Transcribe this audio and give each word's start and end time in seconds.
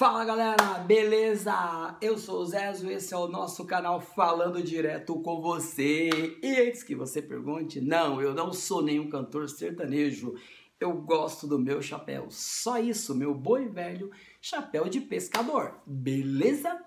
Fala 0.00 0.24
galera, 0.24 0.78
beleza? 0.78 1.94
Eu 2.00 2.16
sou 2.16 2.40
o 2.40 2.46
Zezo, 2.46 2.90
esse 2.90 3.12
é 3.12 3.16
o 3.18 3.28
nosso 3.28 3.66
canal 3.66 4.00
Falando 4.00 4.62
Direto 4.62 5.20
com 5.20 5.42
você. 5.42 6.08
E 6.42 6.56
antes 6.56 6.82
que 6.82 6.94
você 6.94 7.20
pergunte, 7.20 7.82
não, 7.82 8.18
eu 8.18 8.32
não 8.32 8.50
sou 8.50 8.80
nenhum 8.80 9.10
cantor 9.10 9.46
sertanejo. 9.50 10.36
Eu 10.80 10.94
gosto 10.94 11.46
do 11.46 11.58
meu 11.58 11.82
chapéu, 11.82 12.28
só 12.30 12.78
isso, 12.78 13.14
meu 13.14 13.34
boi 13.34 13.68
velho 13.68 14.10
chapéu 14.40 14.88
de 14.88 15.02
pescador, 15.02 15.82
beleza? 15.86 16.82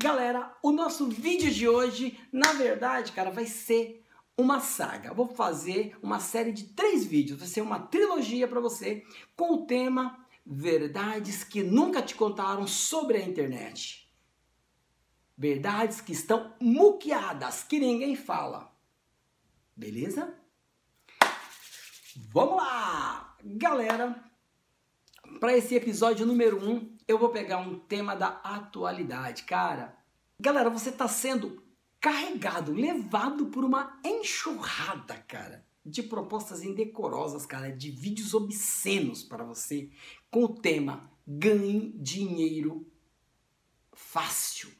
Galera, 0.00 0.56
o 0.62 0.72
nosso 0.72 1.06
vídeo 1.06 1.50
de 1.50 1.68
hoje, 1.68 2.18
na 2.32 2.54
verdade, 2.54 3.12
cara, 3.12 3.30
vai 3.30 3.44
ser 3.44 4.02
uma 4.38 4.58
saga. 4.60 5.12
vou 5.12 5.28
fazer 5.28 5.94
uma 6.02 6.18
série 6.18 6.52
de 6.52 6.68
três 6.68 7.04
vídeos, 7.04 7.40
vai 7.40 7.46
ser 7.46 7.60
uma 7.60 7.78
trilogia 7.78 8.48
para 8.48 8.58
você 8.58 9.04
com 9.36 9.52
o 9.52 9.66
tema 9.66 10.26
verdades 10.50 11.44
que 11.44 11.62
nunca 11.62 12.00
te 12.00 12.14
contaram 12.14 12.66
sobre 12.66 13.18
a 13.18 13.22
internet. 13.22 14.10
Verdades 15.36 16.00
que 16.00 16.12
estão 16.12 16.54
muqueadas, 16.58 17.62
que 17.62 17.78
ninguém 17.78 18.16
fala. 18.16 18.74
Beleza? 19.76 20.34
Vamos 22.16 22.56
lá! 22.56 23.36
Galera, 23.44 24.24
para 25.38 25.56
esse 25.56 25.74
episódio 25.74 26.26
número 26.26 26.58
1, 26.64 26.70
um, 26.70 26.96
eu 27.06 27.18
vou 27.18 27.28
pegar 27.28 27.58
um 27.58 27.78
tema 27.78 28.16
da 28.16 28.40
atualidade. 28.42 29.42
Cara, 29.44 29.96
galera, 30.40 30.70
você 30.70 30.88
está 30.88 31.06
sendo 31.06 31.62
carregado, 32.00 32.72
levado 32.72 33.46
por 33.46 33.64
uma 33.64 34.00
enxurrada, 34.02 35.18
cara, 35.28 35.64
de 35.88 36.02
propostas 36.02 36.62
indecorosas, 36.62 37.46
cara, 37.46 37.70
de 37.70 37.90
vídeos 37.90 38.34
obscenos 38.34 39.22
para 39.22 39.44
você 39.44 39.90
com 40.30 40.44
o 40.44 40.54
tema 40.54 41.10
ganhe 41.26 41.92
dinheiro 41.98 42.86
fácil. 43.92 44.70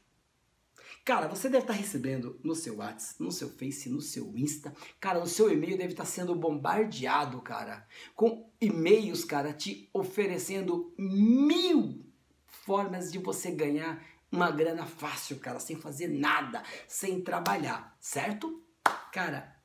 Cara, 1.04 1.26
você 1.26 1.48
deve 1.48 1.64
estar 1.64 1.72
recebendo 1.72 2.38
no 2.44 2.54
seu 2.54 2.76
WhatsApp, 2.76 3.22
no 3.22 3.32
seu 3.32 3.48
Face, 3.48 3.88
no 3.88 4.00
seu 4.00 4.36
Insta. 4.36 4.74
Cara, 5.00 5.18
o 5.18 5.26
seu 5.26 5.50
e-mail 5.50 5.78
deve 5.78 5.92
estar 5.92 6.04
sendo 6.04 6.34
bombardeado, 6.34 7.40
cara, 7.40 7.86
com 8.14 8.50
e-mails, 8.60 9.24
cara, 9.24 9.52
te 9.52 9.88
oferecendo 9.92 10.92
mil 10.98 12.04
formas 12.46 13.10
de 13.10 13.18
você 13.18 13.50
ganhar 13.50 14.04
uma 14.30 14.50
grana 14.50 14.84
fácil, 14.84 15.38
cara, 15.38 15.58
sem 15.58 15.76
fazer 15.76 16.08
nada, 16.08 16.62
sem 16.86 17.22
trabalhar, 17.22 17.96
certo? 17.98 18.62
Cara, 19.10 19.57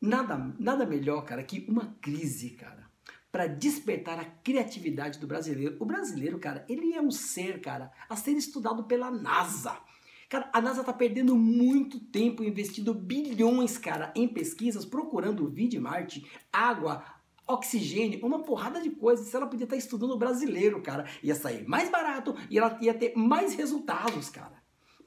nada, 0.00 0.54
nada 0.58 0.86
melhor, 0.86 1.24
cara, 1.24 1.42
que 1.42 1.64
uma 1.68 1.96
crise, 2.00 2.50
cara 2.50 2.88
para 3.30 3.46
despertar 3.46 4.18
a 4.18 4.24
criatividade 4.24 5.18
do 5.18 5.26
brasileiro. 5.26 5.76
O 5.78 5.84
brasileiro, 5.84 6.38
cara, 6.38 6.64
ele 6.68 6.94
é 6.94 7.00
um 7.00 7.10
ser, 7.10 7.60
cara, 7.60 7.92
a 8.08 8.16
ser 8.16 8.32
estudado 8.32 8.84
pela 8.84 9.10
NASA. 9.10 9.78
Cara, 10.28 10.50
a 10.52 10.60
NASA 10.60 10.84
tá 10.84 10.92
perdendo 10.92 11.36
muito 11.36 11.98
tempo 12.00 12.42
investindo 12.42 12.92
bilhões, 12.92 13.78
cara, 13.78 14.12
em 14.14 14.28
pesquisas, 14.28 14.84
procurando 14.84 15.46
vida 15.46 15.76
em 15.76 15.78
Marte, 15.78 16.26
água, 16.52 17.02
oxigênio, 17.46 18.24
uma 18.26 18.42
porrada 18.42 18.80
de 18.80 18.90
coisas. 18.90 19.26
Se 19.26 19.36
ela 19.36 19.46
podia 19.46 19.64
estar 19.64 19.76
estudando 19.76 20.12
o 20.12 20.18
brasileiro, 20.18 20.82
cara, 20.82 21.06
ia 21.22 21.34
sair 21.34 21.66
mais 21.66 21.90
barato 21.90 22.34
e 22.50 22.58
ela 22.58 22.78
ia 22.80 22.92
ter 22.92 23.14
mais 23.16 23.54
resultados, 23.54 24.28
cara. 24.28 24.57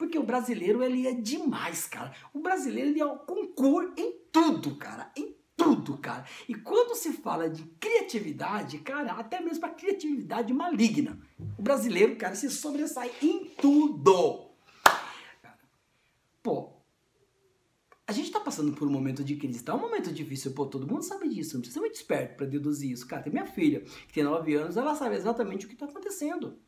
Porque 0.02 0.18
o 0.18 0.24
brasileiro, 0.24 0.82
ele 0.82 1.06
é 1.06 1.14
demais, 1.14 1.86
cara. 1.86 2.12
O 2.34 2.40
brasileiro, 2.40 2.90
ele 2.90 3.00
é 3.00 3.06
um 3.06 3.18
concurso 3.18 3.92
em 3.96 4.18
tudo, 4.32 4.74
cara. 4.74 5.12
Em 5.16 5.36
tudo, 5.56 5.96
cara. 5.96 6.24
E 6.48 6.56
quando 6.56 6.96
se 6.96 7.12
fala 7.12 7.48
de 7.48 7.62
criatividade, 7.78 8.78
cara, 8.78 9.12
até 9.12 9.40
mesmo 9.40 9.60
para 9.60 9.68
criatividade 9.70 10.52
maligna, 10.52 11.20
o 11.56 11.62
brasileiro, 11.62 12.16
cara, 12.16 12.34
se 12.34 12.50
sobressai 12.50 13.12
em 13.22 13.44
tudo. 13.44 14.50
Pô, 16.42 16.72
a 18.04 18.10
gente 18.10 18.32
tá 18.32 18.40
passando 18.40 18.72
por 18.72 18.88
um 18.88 18.90
momento 18.90 19.22
de 19.22 19.36
crise, 19.36 19.62
tá 19.62 19.72
um 19.76 19.80
momento 19.80 20.12
difícil, 20.12 20.52
pô, 20.52 20.66
todo 20.66 20.84
mundo 20.84 21.04
sabe 21.04 21.28
disso, 21.28 21.54
não 21.54 21.60
precisa 21.60 21.74
ser 21.74 21.80
muito 21.80 21.94
esperto 21.94 22.38
para 22.38 22.46
deduzir 22.46 22.90
isso. 22.90 23.06
Cara, 23.06 23.22
tem 23.22 23.32
minha 23.32 23.46
filha, 23.46 23.82
que 24.08 24.14
tem 24.14 24.24
9 24.24 24.52
anos, 24.56 24.76
ela 24.76 24.96
sabe 24.96 25.14
exatamente 25.14 25.64
o 25.64 25.68
que 25.68 25.76
tá 25.76 25.86
acontecendo. 25.86 26.58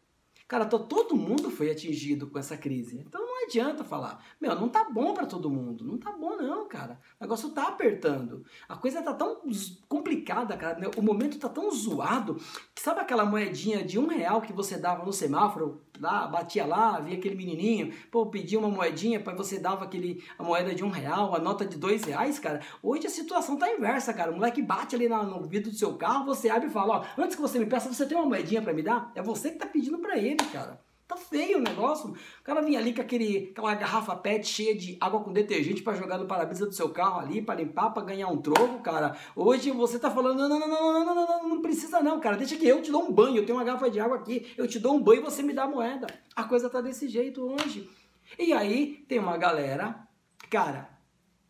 Cara, 0.47 0.67
todo 0.67 1.17
mundo 1.17 1.51
foi 1.51 1.71
atingido 1.71 2.29
com 2.29 2.39
essa 2.39 2.57
crise. 2.57 2.99
Então 2.99 3.25
não 3.25 3.45
adianta 3.45 3.83
falar, 3.83 4.23
meu, 4.41 4.55
não 4.55 4.69
tá 4.69 4.85
bom 4.85 5.15
para 5.15 5.27
todo 5.27 5.51
mundo. 5.51 5.85
Não 5.85 5.99
tá 5.99 6.13
bom 6.13 6.37
não, 6.37 6.69
cara. 6.69 7.01
O 7.19 7.25
negócio 7.25 7.51
tá 7.51 7.69
apertando. 7.69 8.45
A 8.69 8.77
coisa 8.77 9.03
tá 9.03 9.15
tão 9.15 9.41
complicada, 9.89 10.57
cara. 10.57 10.91
O 10.97 11.03
momento 11.03 11.39
tá 11.39 11.49
tão 11.49 11.71
zoado 11.71 12.37
que 12.75 12.83
sabe 12.83 13.01
aquela 13.01 13.25
moedinha 13.25 13.85
de 13.85 13.99
um 13.99 14.07
real 14.07 14.43
que 14.43 14.53
você 14.53 14.77
dava 14.77 15.05
no 15.05 15.13
semáforo? 15.13 15.84
Lá, 16.01 16.27
batia 16.27 16.67
lá, 16.67 16.99
via 17.01 17.17
aquele 17.17 17.37
menininho, 17.37 17.93
pô, 18.11 18.27
pedia 18.27 18.59
uma 18.59 18.69
moedinha, 18.69 19.21
para 19.21 19.35
você 19.35 19.61
dava 19.61 19.85
aquele, 19.85 20.25
a 20.37 20.43
moeda 20.43 20.75
de 20.75 20.85
um 20.85 20.89
real, 20.89 21.35
a 21.35 21.39
nota 21.39 21.65
de 21.65 21.77
dois 21.77 22.03
reais, 22.03 22.39
cara. 22.39 22.61
Hoje 22.83 23.07
a 23.07 23.11
situação 23.11 23.57
tá 23.57 23.73
inversa, 23.73 24.13
cara. 24.13 24.33
O 24.33 24.35
moleque 24.35 24.61
bate 24.61 24.97
ali 24.97 25.09
no 25.09 25.47
vidro 25.47 25.71
do 25.71 25.77
seu 25.77 25.95
carro, 25.95 26.25
você 26.25 26.49
abre 26.49 26.69
e 26.69 26.73
fala, 26.73 26.99
ó, 26.99 27.23
antes 27.23 27.37
que 27.37 27.43
você 27.43 27.59
me 27.59 27.67
peça, 27.67 27.93
você 27.93 28.07
tem 28.07 28.17
uma 28.17 28.27
moedinha 28.27 28.61
para 28.61 28.73
me 28.73 28.83
dar? 28.83 29.13
É 29.15 29.23
você 29.23 29.51
que 29.51 29.59
tá 29.59 29.67
pedindo 29.67 29.99
para 29.99 30.19
ele 30.19 30.45
cara. 30.53 30.81
Tá 31.07 31.17
feio 31.17 31.59
o 31.59 31.61
negócio. 31.61 32.11
O 32.11 32.43
cara 32.43 32.63
vinha 32.63 32.79
ali 32.79 32.95
com 32.95 33.03
aquele, 33.03 33.51
aquela 33.51 33.75
garrafa 33.75 34.17
PET 34.17 34.47
cheia 34.47 34.75
de 34.75 34.97
água 34.99 35.23
com 35.23 35.33
detergente 35.33 35.83
para 35.83 35.97
jogar 35.97 36.17
no 36.17 36.27
para-brisa 36.27 36.65
do 36.65 36.73
seu 36.73 36.89
carro 36.89 37.21
ali, 37.21 37.43
para 37.43 37.57
limpar, 37.57 37.91
para 37.91 38.05
ganhar 38.05 38.29
um 38.29 38.41
troco, 38.41 38.81
cara. 38.81 39.15
Hoje 39.37 39.71
você 39.71 39.99
tá 39.99 40.11
falando, 40.11 40.49
não, 40.49 40.49
não, 40.49 40.61
não, 40.61 40.69
não, 40.69 41.05
não, 41.05 41.15
não, 41.15 41.27
não, 41.27 41.49
não 41.49 41.63
precisa 41.63 42.01
não, 42.01 42.19
cara. 42.21 42.39
Deixa 42.39 42.57
que 42.57 42.67
eu 42.67 42.81
te 42.81 42.91
dou 42.91 43.03
um 43.03 43.13
banho. 43.13 43.37
Eu 43.37 43.45
tenho 43.45 43.59
uma 43.59 43.65
garrafa 43.65 43.91
de 43.91 44.01
água 44.01 44.17
aqui, 44.17 44.51
eu 44.57 44.67
te 44.67 44.79
dou 44.79 44.95
um 44.95 45.03
banho 45.03 45.21
e 45.21 45.25
você 45.25 45.43
me 45.43 45.53
dá 45.53 45.65
a 45.65 45.69
moeda. 45.69 46.07
A 46.35 46.45
coisa 46.45 46.71
tá 46.71 46.81
desse 46.81 47.07
jeito 47.07 47.43
hoje. 47.43 47.91
E 48.39 48.55
aí 48.55 49.05
tem 49.07 49.19
uma 49.19 49.37
galera, 49.37 50.09
cara, 50.49 50.89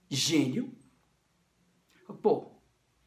gênio. 0.08 0.74
Pô, 2.20 2.50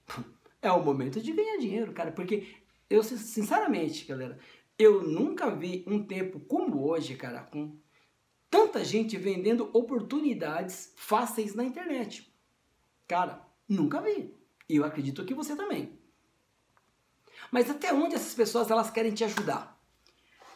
é 0.62 0.72
o 0.72 0.84
momento 0.84 1.22
de 1.22 1.34
ganhar 1.34 1.58
dinheiro, 1.58 1.92
cara, 1.92 2.12
porque 2.12 2.48
eu 2.90 3.04
sinceramente, 3.04 4.06
galera, 4.06 4.40
eu 4.78 5.02
nunca 5.02 5.50
vi 5.50 5.84
um 5.88 6.04
tempo 6.04 6.40
como 6.42 6.88
hoje, 6.88 7.16
cara, 7.16 7.42
com 7.42 7.76
tanta 8.50 8.84
gente 8.84 9.18
vendendo 9.18 9.70
oportunidades 9.74 10.94
fáceis 10.96 11.56
na 11.56 11.64
internet. 11.64 12.32
Cara, 13.08 13.42
nunca 13.68 14.02
vi. 14.02 14.34
E 14.70 14.76
eu 14.76 14.86
acredito 14.86 15.26
que 15.26 15.34
você 15.34 15.56
também. 15.56 15.98
Mas 17.52 17.70
até 17.70 17.94
onde 17.94 18.16
essas 18.16 18.34
pessoas 18.34 18.70
elas 18.70 18.92
querem 18.92 19.14
te 19.14 19.24
ajudar? 19.24 19.78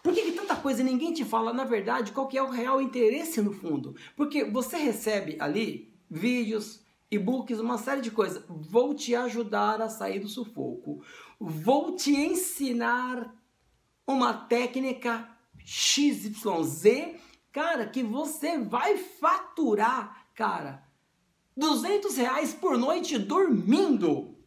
Por 0.04 0.14
que, 0.14 0.24
que, 0.24 0.32
tanta 0.32 0.56
coisa 0.56 0.84
ninguém 0.84 1.14
te 1.14 1.24
fala, 1.24 1.54
na 1.54 1.64
verdade, 1.64 2.12
qual 2.12 2.28
que 2.28 2.38
é 2.38 2.44
o 2.44 2.50
real 2.50 2.82
interesse 2.82 3.42
no 3.42 3.54
fundo? 3.54 3.96
Porque 4.16 4.44
você 4.44 4.78
recebe 4.78 5.38
ali 5.40 5.94
vídeos, 6.10 6.84
e-books, 7.10 7.60
uma 7.60 7.78
série 7.78 8.02
de 8.02 8.10
coisas. 8.10 8.44
Vou 8.48 8.96
te 8.96 9.16
ajudar 9.16 9.82
a 9.82 9.90
sair 9.90 10.20
do 10.20 10.28
sufoco. 10.28 11.04
Vou 11.40 11.96
te 11.96 12.16
ensinar 12.16 13.41
uma 14.06 14.34
técnica 14.34 15.30
XYZ, 15.66 17.16
cara, 17.52 17.88
que 17.88 18.04
você 18.04 18.58
vai 18.58 18.98
faturar, 18.98 20.28
cara, 20.34 20.84
200 21.56 22.18
reais 22.18 22.54
por 22.54 22.78
noite 22.78 23.18
dormindo. 23.18 24.38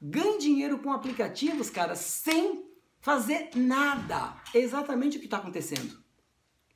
Ganhe 0.00 0.38
dinheiro 0.38 0.78
com 0.78 0.92
aplicativos, 0.92 1.70
cara, 1.70 1.94
sem 1.94 2.64
fazer 3.00 3.50
nada. 3.54 4.36
É 4.54 4.58
exatamente 4.58 5.16
o 5.16 5.20
que 5.20 5.26
está 5.26 5.36
acontecendo. 5.36 6.02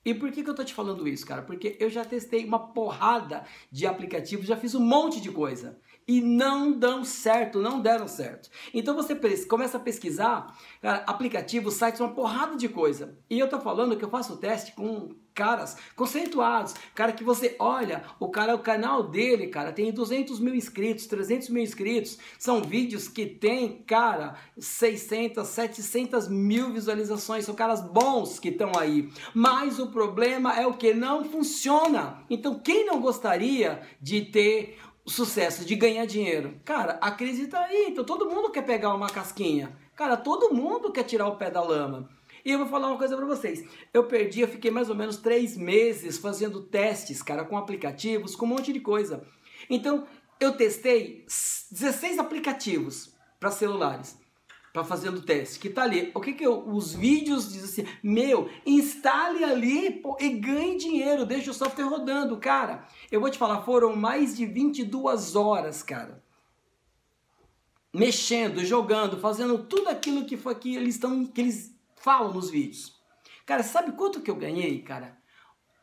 E 0.04 0.14
por 0.14 0.30
que, 0.30 0.44
que 0.44 0.48
eu 0.48 0.54
tô 0.54 0.62
te 0.62 0.72
falando 0.72 1.08
isso, 1.08 1.26
cara? 1.26 1.42
Porque 1.42 1.76
eu 1.80 1.90
já 1.90 2.04
testei 2.04 2.44
uma 2.44 2.72
porrada 2.72 3.44
de 3.72 3.86
aplicativos, 3.86 4.46
já 4.46 4.56
fiz 4.56 4.72
um 4.74 4.80
monte 4.80 5.20
de 5.20 5.32
coisa 5.32 5.80
e 6.06 6.20
não 6.20 6.72
dão 6.72 7.04
certo, 7.04 7.60
não 7.60 7.80
deram 7.80 8.06
certo. 8.06 8.48
Então 8.72 8.94
você 8.94 9.14
começa 9.46 9.76
a 9.76 9.80
pesquisar 9.80 10.56
cara, 10.80 11.02
aplicativos, 11.06 11.74
sites, 11.74 12.00
uma 12.00 12.14
porrada 12.14 12.56
de 12.56 12.68
coisa. 12.68 13.18
E 13.28 13.38
eu 13.38 13.48
tô 13.48 13.60
falando 13.60 13.96
que 13.96 14.04
eu 14.04 14.10
faço 14.10 14.36
teste 14.36 14.72
com 14.72 15.14
caras 15.36 15.76
conceituados, 15.94 16.74
cara 16.94 17.12
que 17.12 17.22
você 17.22 17.54
olha, 17.58 18.02
o 18.18 18.30
cara, 18.30 18.54
o 18.54 18.58
canal 18.58 19.02
dele, 19.02 19.48
cara, 19.48 19.70
tem 19.70 19.92
200 19.92 20.40
mil 20.40 20.54
inscritos, 20.54 21.06
300 21.06 21.50
mil 21.50 21.62
inscritos, 21.62 22.16
são 22.38 22.62
vídeos 22.62 23.06
que 23.06 23.26
tem, 23.26 23.82
cara, 23.86 24.36
600, 24.58 25.46
700 25.46 26.28
mil 26.28 26.72
visualizações, 26.72 27.44
são 27.44 27.54
caras 27.54 27.82
bons 27.82 28.38
que 28.38 28.48
estão 28.48 28.72
aí, 28.78 29.10
mas 29.34 29.78
o 29.78 29.88
problema 29.88 30.58
é 30.58 30.66
o 30.66 30.72
que 30.72 30.94
não 30.94 31.22
funciona. 31.22 32.24
Então 32.30 32.58
quem 32.58 32.86
não 32.86 32.98
gostaria 32.98 33.82
de 34.00 34.22
ter 34.22 34.78
sucesso 35.10 35.64
de 35.64 35.74
ganhar 35.74 36.06
dinheiro. 36.06 36.60
Cara, 36.64 36.98
a 37.00 37.10
crise 37.10 37.46
tá 37.46 37.60
aí, 37.60 37.86
então 37.88 38.04
todo 38.04 38.28
mundo 38.28 38.50
quer 38.50 38.62
pegar 38.62 38.94
uma 38.94 39.08
casquinha. 39.08 39.76
Cara, 39.94 40.16
todo 40.16 40.54
mundo 40.54 40.92
quer 40.92 41.04
tirar 41.04 41.28
o 41.28 41.36
pé 41.36 41.50
da 41.50 41.62
lama. 41.62 42.08
E 42.44 42.52
eu 42.52 42.58
vou 42.58 42.68
falar 42.68 42.88
uma 42.88 42.98
coisa 42.98 43.16
para 43.16 43.26
vocês. 43.26 43.64
Eu 43.92 44.04
perdi, 44.04 44.40
eu 44.40 44.48
fiquei 44.48 44.70
mais 44.70 44.88
ou 44.88 44.94
menos 44.94 45.16
três 45.16 45.56
meses 45.56 46.18
fazendo 46.18 46.62
testes, 46.62 47.22
cara, 47.22 47.44
com 47.44 47.56
aplicativos, 47.56 48.36
com 48.36 48.46
um 48.46 48.50
monte 48.50 48.72
de 48.72 48.80
coisa. 48.80 49.26
Então, 49.68 50.06
eu 50.38 50.56
testei 50.56 51.24
16 51.70 52.18
aplicativos 52.18 53.14
para 53.40 53.50
celulares. 53.50 54.16
Para 54.76 54.84
fazer 54.84 55.08
o 55.08 55.22
teste, 55.22 55.58
que 55.58 55.70
tá 55.70 55.84
ali. 55.84 56.10
O 56.14 56.20
que 56.20 56.34
que 56.34 56.44
eu, 56.44 56.68
os 56.68 56.92
vídeos 56.92 57.50
dizem 57.50 57.84
assim, 57.84 57.96
meu, 58.02 58.50
instale 58.66 59.42
ali 59.42 59.90
pô, 59.90 60.18
e 60.20 60.28
ganhe 60.28 60.76
dinheiro, 60.76 61.24
deixa 61.24 61.50
o 61.50 61.54
software 61.54 61.86
rodando, 61.86 62.36
cara. 62.36 62.86
Eu 63.10 63.18
vou 63.18 63.30
te 63.30 63.38
falar, 63.38 63.62
foram 63.62 63.96
mais 63.96 64.36
de 64.36 64.44
22 64.44 65.34
horas, 65.34 65.82
cara. 65.82 66.22
Mexendo, 67.90 68.62
jogando, 68.66 69.18
fazendo 69.18 69.64
tudo 69.64 69.88
aquilo 69.88 70.26
que 70.26 70.36
foi 70.36 70.54
que 70.56 70.76
eles 70.76 70.96
estão 70.96 71.24
que 71.24 71.40
eles 71.40 71.74
falam 71.94 72.34
nos 72.34 72.50
vídeos. 72.50 73.00
Cara, 73.46 73.62
sabe 73.62 73.92
quanto 73.92 74.20
que 74.20 74.30
eu 74.30 74.36
ganhei, 74.36 74.82
cara? 74.82 75.16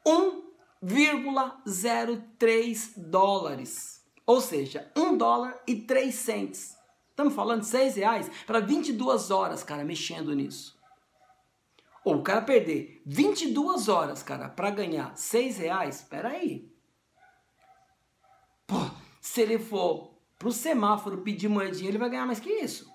1,03 0.05 2.93
dólares. 2.95 4.05
Ou 4.23 4.39
seja, 4.39 4.91
1 4.95 5.17
dólar 5.17 5.59
e 5.65 5.77
3 5.77 6.13
centes. 6.13 6.82
Estamos 7.13 7.35
falando 7.35 7.61
de 7.61 7.67
6 7.67 7.95
reais 7.97 8.31
para 8.47 8.59
22 8.59 9.29
horas, 9.29 9.63
cara, 9.63 9.83
mexendo 9.83 10.33
nisso. 10.33 10.75
Ou 12.03 12.15
o 12.15 12.23
cara 12.23 12.41
perder 12.41 13.03
22 13.05 13.87
horas, 13.87 14.23
cara, 14.23 14.49
para 14.49 14.71
ganhar 14.71 15.15
6 15.15 15.59
reais, 15.59 15.97
espera 15.97 16.29
aí. 16.29 16.67
Pô, 18.65 18.77
se 19.21 19.41
ele 19.41 19.59
for 19.59 20.15
pro 20.39 20.51
semáforo 20.51 21.19
pedir 21.19 21.47
moedinha, 21.47 21.87
ele 21.87 21.99
vai 21.99 22.09
ganhar 22.09 22.25
mais 22.25 22.39
que 22.39 22.49
isso. 22.49 22.91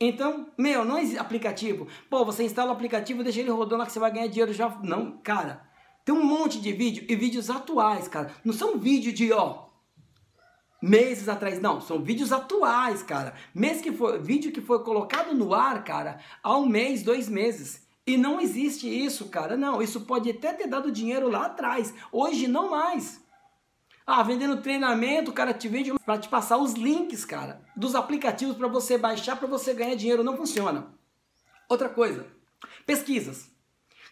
Então, 0.00 0.50
meu, 0.56 0.82
não 0.82 0.98
existe 0.98 1.18
aplicativo. 1.18 1.86
Pô, 2.08 2.24
você 2.24 2.42
instala 2.42 2.70
o 2.70 2.74
aplicativo, 2.74 3.22
deixa 3.22 3.40
ele 3.40 3.50
rodando 3.50 3.80
lá 3.80 3.86
que 3.86 3.92
você 3.92 4.00
vai 4.00 4.10
ganhar 4.10 4.28
dinheiro 4.28 4.52
já. 4.52 4.70
Não, 4.82 5.18
cara. 5.18 5.68
Tem 6.06 6.14
um 6.14 6.24
monte 6.24 6.58
de 6.58 6.72
vídeo 6.72 7.04
e 7.06 7.14
vídeos 7.14 7.50
atuais, 7.50 8.08
cara. 8.08 8.34
Não 8.42 8.54
são 8.54 8.78
vídeos 8.78 9.14
de, 9.14 9.30
ó, 9.30 9.68
meses 10.82 11.28
atrás. 11.28 11.60
Não, 11.60 11.80
são 11.80 12.02
vídeos 12.02 12.32
atuais, 12.32 13.02
cara. 13.02 13.34
Mês 13.54 13.80
que 13.80 13.92
foi, 13.92 14.18
vídeo 14.18 14.50
que 14.50 14.60
foi 14.60 14.82
colocado 14.82 15.32
no 15.32 15.54
ar, 15.54 15.84
cara, 15.84 16.18
há 16.42 16.58
um 16.58 16.66
mês, 16.66 17.04
dois 17.04 17.28
meses. 17.28 17.86
E 18.04 18.16
não 18.16 18.40
existe 18.40 18.88
isso, 18.88 19.28
cara. 19.28 19.56
Não, 19.56 19.80
isso 19.80 20.00
pode 20.00 20.28
até 20.28 20.52
ter 20.52 20.66
dado 20.66 20.90
dinheiro 20.90 21.30
lá 21.30 21.46
atrás. 21.46 21.94
Hoje 22.10 22.48
não 22.48 22.68
mais. 22.68 23.22
Ah, 24.04 24.24
vendendo 24.24 24.60
treinamento, 24.60 25.32
cara 25.32 25.54
te 25.54 25.68
vende 25.68 25.92
para 26.04 26.18
te 26.18 26.28
passar 26.28 26.58
os 26.58 26.72
links, 26.72 27.24
cara, 27.24 27.62
dos 27.76 27.94
aplicativos 27.94 28.56
para 28.56 28.66
você 28.66 28.98
baixar 28.98 29.36
para 29.36 29.46
você 29.46 29.72
ganhar 29.72 29.94
dinheiro. 29.94 30.24
Não 30.24 30.36
funciona. 30.36 30.88
Outra 31.68 31.88
coisa, 31.88 32.26
pesquisas. 32.84 33.51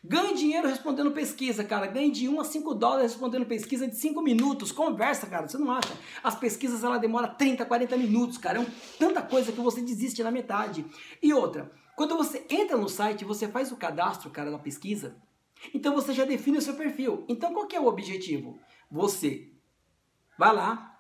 Ganhe 0.03 0.35
dinheiro 0.35 0.67
respondendo 0.67 1.11
pesquisa, 1.11 1.63
cara. 1.63 1.87
Ganhe 1.87 2.11
de 2.11 2.27
1 2.27 2.41
a 2.41 2.45
5 2.45 2.75
dólares 2.75 3.13
respondendo 3.13 3.45
pesquisa 3.45 3.87
de 3.87 3.97
5 3.97 4.23
minutos. 4.23 4.73
Conversa, 4.73 5.27
cara. 5.27 5.47
Você 5.47 5.59
não 5.59 5.71
acha? 5.71 5.93
As 6.23 6.35
pesquisas, 6.35 6.83
ela 6.83 6.97
demora 6.97 7.29
30, 7.29 7.67
40 7.67 7.97
minutos, 7.99 8.39
cara. 8.39 8.59
É 8.59 8.61
um, 8.61 8.67
tanta 8.99 9.21
coisa 9.21 9.53
que 9.53 9.61
você 9.61 9.83
desiste 9.83 10.23
na 10.23 10.31
metade. 10.31 10.87
E 11.23 11.35
outra, 11.35 11.71
quando 11.97 12.17
você 12.17 12.47
entra 12.49 12.79
no 12.79 12.89
site, 12.89 13.27
você 13.27 13.47
faz 13.47 13.71
o 13.71 13.77
cadastro, 13.77 14.31
cara, 14.31 14.51
da 14.51 14.59
pesquisa. 14.59 15.17
Então 15.75 15.95
você 15.95 16.15
já 16.15 16.25
define 16.25 16.57
o 16.57 16.63
seu 16.63 16.75
perfil. 16.75 17.25
Então 17.29 17.53
qual 17.53 17.67
que 17.67 17.77
é 17.77 17.81
o 17.81 17.87
objetivo? 17.87 18.59
Você 18.91 19.53
vai 20.39 20.55
lá, 20.55 20.99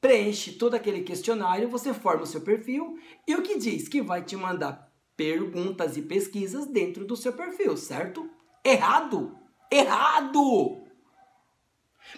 preenche 0.00 0.52
todo 0.52 0.74
aquele 0.74 1.02
questionário, 1.02 1.68
você 1.68 1.92
forma 1.92 2.22
o 2.22 2.26
seu 2.26 2.40
perfil 2.40 2.96
e 3.26 3.34
o 3.34 3.42
que 3.42 3.58
diz 3.58 3.88
que 3.88 4.00
vai 4.00 4.22
te 4.22 4.36
mandar 4.36 4.91
perguntas 5.16 5.96
e 5.96 6.02
pesquisas 6.02 6.66
dentro 6.66 7.04
do 7.04 7.16
seu 7.16 7.32
perfil, 7.32 7.76
certo? 7.76 8.28
Errado! 8.64 9.36
Errado! 9.70 10.82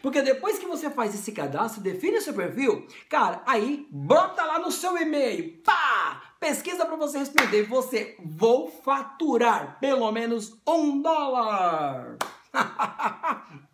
Porque 0.02 0.22
depois 0.22 0.58
que 0.58 0.66
você 0.66 0.90
faz 0.90 1.14
esse 1.14 1.32
cadastro, 1.32 1.80
define 1.82 2.20
seu 2.20 2.34
perfil, 2.34 2.86
cara, 3.08 3.42
aí 3.46 3.86
bota 3.90 4.44
lá 4.44 4.58
no 4.58 4.72
seu 4.72 4.96
e-mail, 4.96 5.62
pá! 5.62 6.34
Pesquisa 6.44 6.84
para 6.84 6.96
você 6.96 7.18
responder. 7.18 7.62
Você 7.62 8.16
vou 8.22 8.70
faturar 8.70 9.78
pelo 9.80 10.12
menos 10.12 10.60
um 10.68 11.00
dólar. 11.00 12.18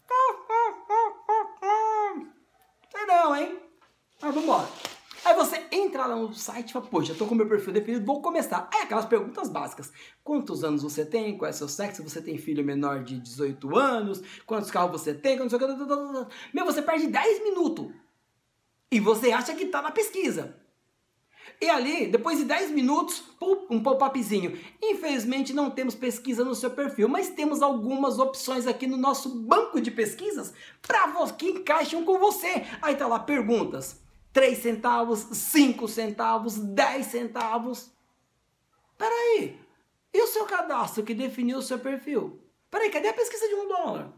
Sei 2.92 3.06
não, 3.06 3.34
hein? 3.34 3.58
Mas 4.22 4.34
vamos 4.34 4.44
embora. 4.44 4.68
Aí 5.24 5.34
você 5.34 5.66
entra 5.70 6.06
lá 6.06 6.16
no 6.16 6.32
site 6.32 6.70
e 6.70 6.72
fala, 6.72 6.86
pô, 6.86 7.02
já 7.02 7.14
tô 7.14 7.26
com 7.26 7.34
meu 7.34 7.48
perfil 7.48 7.72
definido, 7.72 8.04
vou 8.04 8.22
começar. 8.22 8.68
Aí 8.72 8.82
aquelas 8.82 9.04
perguntas 9.04 9.48
básicas. 9.48 9.92
Quantos 10.24 10.64
anos 10.64 10.82
você 10.82 11.04
tem? 11.04 11.36
Qual 11.36 11.48
é 11.48 11.52
seu 11.52 11.68
sexo? 11.68 12.02
Você 12.02 12.22
tem 12.22 12.38
filho 12.38 12.64
menor 12.64 13.04
de 13.04 13.20
18 13.20 13.76
anos? 13.76 14.22
Quantos 14.46 14.70
carros 14.70 14.92
você 14.92 15.12
tem? 15.12 15.36
Quantos... 15.36 15.58
Meu, 16.54 16.64
você 16.64 16.80
perde 16.80 17.06
10 17.06 17.42
minutos. 17.42 17.90
E 18.90 18.98
você 18.98 19.30
acha 19.30 19.54
que 19.54 19.66
tá 19.66 19.82
na 19.82 19.90
pesquisa. 19.90 20.56
E 21.60 21.68
ali, 21.68 22.06
depois 22.06 22.38
de 22.38 22.44
10 22.44 22.70
minutos, 22.70 23.22
um 23.68 23.82
pop-upzinho. 23.82 24.58
Infelizmente 24.82 25.52
não 25.52 25.70
temos 25.70 25.94
pesquisa 25.94 26.42
no 26.44 26.54
seu 26.54 26.70
perfil, 26.70 27.08
mas 27.08 27.28
temos 27.28 27.60
algumas 27.60 28.18
opções 28.18 28.66
aqui 28.66 28.86
no 28.86 28.96
nosso 28.96 29.28
banco 29.28 29.80
de 29.80 29.90
pesquisas 29.90 30.54
para 30.80 31.10
que 31.32 31.50
encaixam 31.50 32.04
com 32.04 32.18
você. 32.18 32.64
Aí 32.80 32.96
tá 32.96 33.06
lá 33.06 33.18
perguntas. 33.18 34.00
3 34.32 34.58
centavos, 34.58 35.20
5 35.20 35.88
centavos, 35.88 36.56
10 36.56 37.06
centavos. 37.06 37.92
Peraí, 38.96 39.58
e 40.12 40.22
o 40.22 40.26
seu 40.26 40.44
cadastro 40.44 41.04
que 41.04 41.14
definiu 41.14 41.58
o 41.58 41.62
seu 41.62 41.78
perfil? 41.78 42.40
Peraí, 42.70 42.90
cadê 42.90 43.08
a 43.08 43.14
pesquisa 43.14 43.48
de 43.48 43.54
um 43.54 43.68
dólar? 43.68 44.12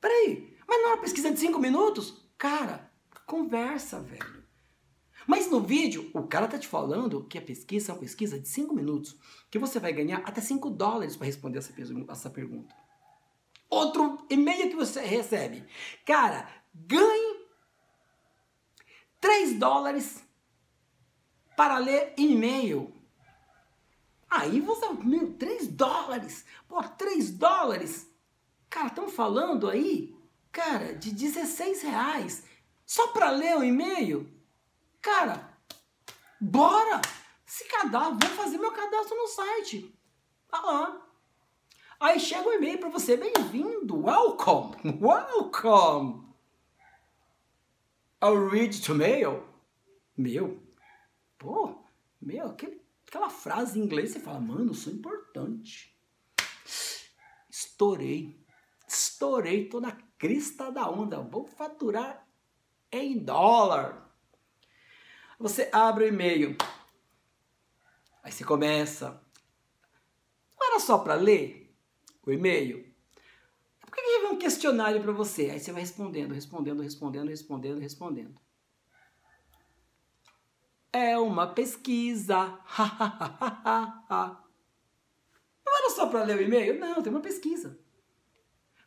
Peraí, 0.00 0.56
mas 0.66 0.82
não 0.82 0.90
é 0.90 0.94
uma 0.94 1.00
pesquisa 1.00 1.30
de 1.30 1.38
5 1.38 1.58
minutos? 1.58 2.28
Cara, 2.36 2.90
conversa, 3.26 4.00
velho. 4.00 4.40
Mas 5.26 5.50
no 5.50 5.60
vídeo, 5.60 6.10
o 6.14 6.26
cara 6.26 6.48
tá 6.48 6.58
te 6.58 6.66
falando 6.66 7.24
que 7.26 7.38
a 7.38 7.42
pesquisa 7.42 7.92
é 7.92 7.94
uma 7.94 8.00
pesquisa 8.00 8.40
de 8.40 8.48
5 8.48 8.74
minutos, 8.74 9.16
que 9.50 9.58
você 9.58 9.78
vai 9.78 9.92
ganhar 9.92 10.18
até 10.18 10.40
5 10.40 10.70
dólares 10.70 11.16
para 11.16 11.26
responder 11.26 11.58
essa 11.58 12.30
pergunta. 12.30 12.74
Outro 13.68 14.26
e-mail 14.28 14.68
que 14.68 14.74
você 14.74 15.00
recebe. 15.00 15.64
Cara, 16.04 16.48
ganhe 16.74 17.39
3 19.20 19.58
dólares 19.58 20.22
para 21.56 21.78
ler 21.78 22.14
e-mail. 22.16 22.92
Aí 24.28 24.60
você, 24.60 24.88
meu, 24.88 25.34
3 25.34 25.68
dólares? 25.68 26.44
Pô, 26.68 26.82
3 26.82 27.30
dólares? 27.32 28.08
Cara, 28.68 28.86
estão 28.86 29.08
falando 29.08 29.68
aí, 29.68 30.16
cara, 30.52 30.94
de 30.94 31.10
16 31.10 31.82
reais 31.82 32.44
só 32.86 33.08
para 33.08 33.30
ler 33.30 33.56
o 33.56 33.64
e-mail? 33.64 34.28
Cara, 35.02 35.56
bora! 36.40 37.00
Se 37.44 37.64
cadastra, 37.64 38.28
vou 38.28 38.36
fazer 38.36 38.58
meu 38.58 38.70
cadastro 38.70 39.16
no 39.16 39.26
site. 39.26 39.92
Tá 40.48 40.60
lá. 40.60 41.06
Aí 41.98 42.18
chega 42.18 42.48
o 42.48 42.50
um 42.50 42.54
e-mail 42.54 42.78
para 42.78 42.88
você, 42.88 43.16
bem-vindo, 43.16 44.04
welcome, 44.04 44.76
welcome. 45.02 46.29
I'll 48.22 48.50
read 48.50 48.78
to 48.82 48.94
mail. 48.94 49.48
Meu, 50.16 50.62
pô, 51.38 51.82
meu, 52.20 52.48
aquela 52.48 53.30
frase 53.30 53.78
em 53.78 53.82
inglês 53.82 54.10
você 54.10 54.20
fala, 54.20 54.38
mano, 54.38 54.74
sou 54.74 54.92
importante. 54.92 55.98
Estourei, 57.48 58.38
estourei, 58.86 59.68
tô 59.68 59.80
na 59.80 59.92
crista 60.18 60.70
da 60.70 60.90
onda, 60.90 61.22
vou 61.22 61.46
faturar 61.46 62.28
em 62.92 63.18
dólar. 63.18 64.14
Você 65.38 65.70
abre 65.72 66.04
o 66.04 66.08
e-mail, 66.08 66.56
aí 68.22 68.30
você 68.30 68.44
começa. 68.44 69.24
Não 70.58 70.68
era 70.72 70.80
só 70.80 70.98
para 70.98 71.14
ler 71.14 71.74
o 72.22 72.30
e-mail? 72.30 72.94
Por 73.80 73.90
que 73.92 74.12
já 74.12 74.20
vem 74.20 74.30
um 74.32 74.38
questionário 74.60 75.00
para 75.00 75.12
você? 75.12 75.50
Aí 75.50 75.58
você 75.58 75.72
vai 75.72 75.80
respondendo, 75.80 76.34
respondendo, 76.34 76.82
respondendo, 76.82 77.28
respondendo, 77.30 77.80
respondendo. 77.80 78.38
É 80.92 81.16
uma 81.18 81.46
pesquisa. 81.46 82.36
Não 85.64 85.78
era 85.78 85.90
só 85.90 86.08
para 86.08 86.24
ler 86.24 86.36
o 86.36 86.42
e-mail? 86.42 86.78
Não, 86.78 87.02
tem 87.02 87.10
uma 87.10 87.22
pesquisa. 87.22 87.80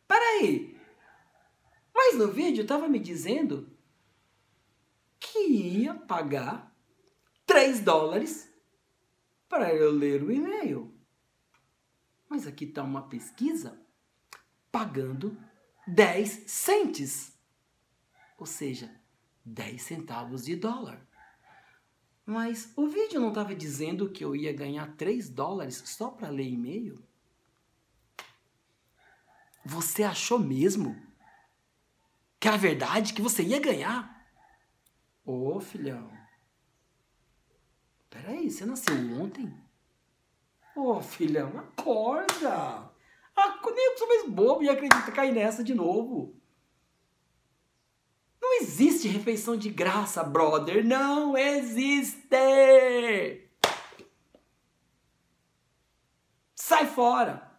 Peraí. 0.06 0.78
Mas 1.92 2.16
no 2.16 2.28
vídeo 2.28 2.62
estava 2.62 2.86
me 2.86 3.00
dizendo 3.00 3.76
que 5.18 5.40
ia 5.40 5.94
pagar 5.94 6.72
3 7.46 7.80
dólares 7.80 8.48
para 9.48 9.74
eu 9.74 9.90
ler 9.90 10.22
o 10.22 10.30
e-mail. 10.30 10.94
Mas 12.28 12.46
aqui 12.46 12.64
está 12.64 12.82
uma 12.82 13.08
pesquisa 13.08 13.80
pagando 14.70 15.36
10 15.86 16.44
centes, 16.46 17.32
ou 18.38 18.46
seja, 18.46 18.90
10 19.44 19.82
centavos 19.82 20.44
de 20.44 20.56
dólar. 20.56 21.06
Mas 22.24 22.72
o 22.74 22.88
vídeo 22.88 23.20
não 23.20 23.28
estava 23.28 23.54
dizendo 23.54 24.10
que 24.10 24.24
eu 24.24 24.34
ia 24.34 24.52
ganhar 24.52 24.96
3 24.96 25.28
dólares 25.28 25.82
só 25.84 26.08
para 26.10 26.30
ler 26.30 26.48
e-mail? 26.48 27.02
Você 29.64 30.02
achou 30.02 30.38
mesmo 30.38 30.96
que 32.40 32.48
era 32.48 32.56
verdade 32.56 33.12
que 33.12 33.22
você 33.22 33.42
ia 33.42 33.60
ganhar? 33.60 34.14
Ô, 35.24 35.60
filhão. 35.60 36.10
Peraí, 38.08 38.50
você 38.50 38.64
nasceu 38.64 38.94
ontem? 39.20 39.52
Ô, 40.76 40.92
oh, 40.92 41.00
filhão, 41.00 41.58
acorda! 41.58 42.93
Eu 43.94 43.98
sou 43.98 44.08
mais 44.08 44.28
bobo 44.28 44.60
e 44.64 44.68
acredita 44.68 45.12
cair 45.12 45.32
nessa 45.32 45.62
de 45.62 45.72
novo. 45.72 46.34
Não 48.42 48.60
existe 48.60 49.06
refeição 49.06 49.56
de 49.56 49.70
graça, 49.70 50.24
brother. 50.24 50.84
Não 50.84 51.38
existe! 51.38 52.28
Sai 56.56 56.86
fora! 56.86 57.56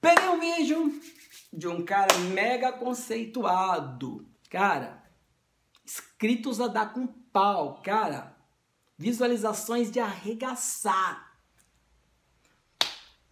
Peguei 0.00 0.28
um 0.30 0.40
vídeo 0.40 1.02
de 1.52 1.68
um 1.68 1.84
cara 1.84 2.16
mega 2.32 2.72
conceituado. 2.72 4.26
Cara, 4.48 5.04
inscritos 5.84 6.62
a 6.62 6.66
dar 6.66 6.94
com 6.94 7.06
pau, 7.06 7.82
cara. 7.82 8.34
Visualizações 8.96 9.90
de 9.90 10.00
arregaçar. 10.00 11.23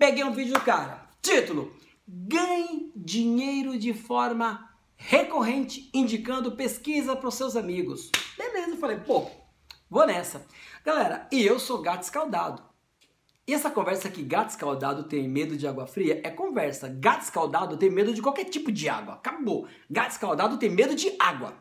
Peguei 0.03 0.25
um 0.25 0.33
vídeo 0.33 0.55
do 0.55 0.61
cara. 0.61 1.09
Título: 1.23 1.77
Ganhe 2.09 2.91
dinheiro 2.97 3.79
de 3.79 3.95
forma 3.95 4.69
recorrente 4.97 5.89
indicando 5.95 6.57
pesquisa 6.57 7.15
para 7.15 7.29
os 7.29 7.37
seus 7.37 7.55
amigos. 7.55 8.11
Beleza, 8.37 8.73
eu 8.73 8.79
falei, 8.79 8.97
pô, 8.97 9.31
vou 9.89 10.05
nessa. 10.05 10.45
Galera, 10.85 11.29
e 11.31 11.47
eu 11.47 11.57
sou 11.61 11.81
gato 11.81 12.03
escaldado. 12.03 12.65
E 13.47 13.55
essa 13.55 13.71
conversa 13.71 14.11
que 14.11 14.25
gato 14.25 14.51
escaldado 14.51 15.05
tem 15.05 15.29
medo 15.29 15.57
de 15.57 15.69
água 15.69 15.87
fria 15.87 16.21
é 16.25 16.31
conversa. 16.31 16.89
Gato 16.89 17.23
escaldado 17.23 17.77
tem 17.77 17.89
medo 17.89 18.13
de 18.13 18.21
qualquer 18.21 18.47
tipo 18.47 18.73
de 18.73 18.89
água. 18.89 19.15
Acabou. 19.15 19.69
Gato 19.89 20.11
escaldado 20.11 20.59
tem 20.59 20.69
medo 20.69 20.97
de 20.97 21.15
água. 21.17 21.55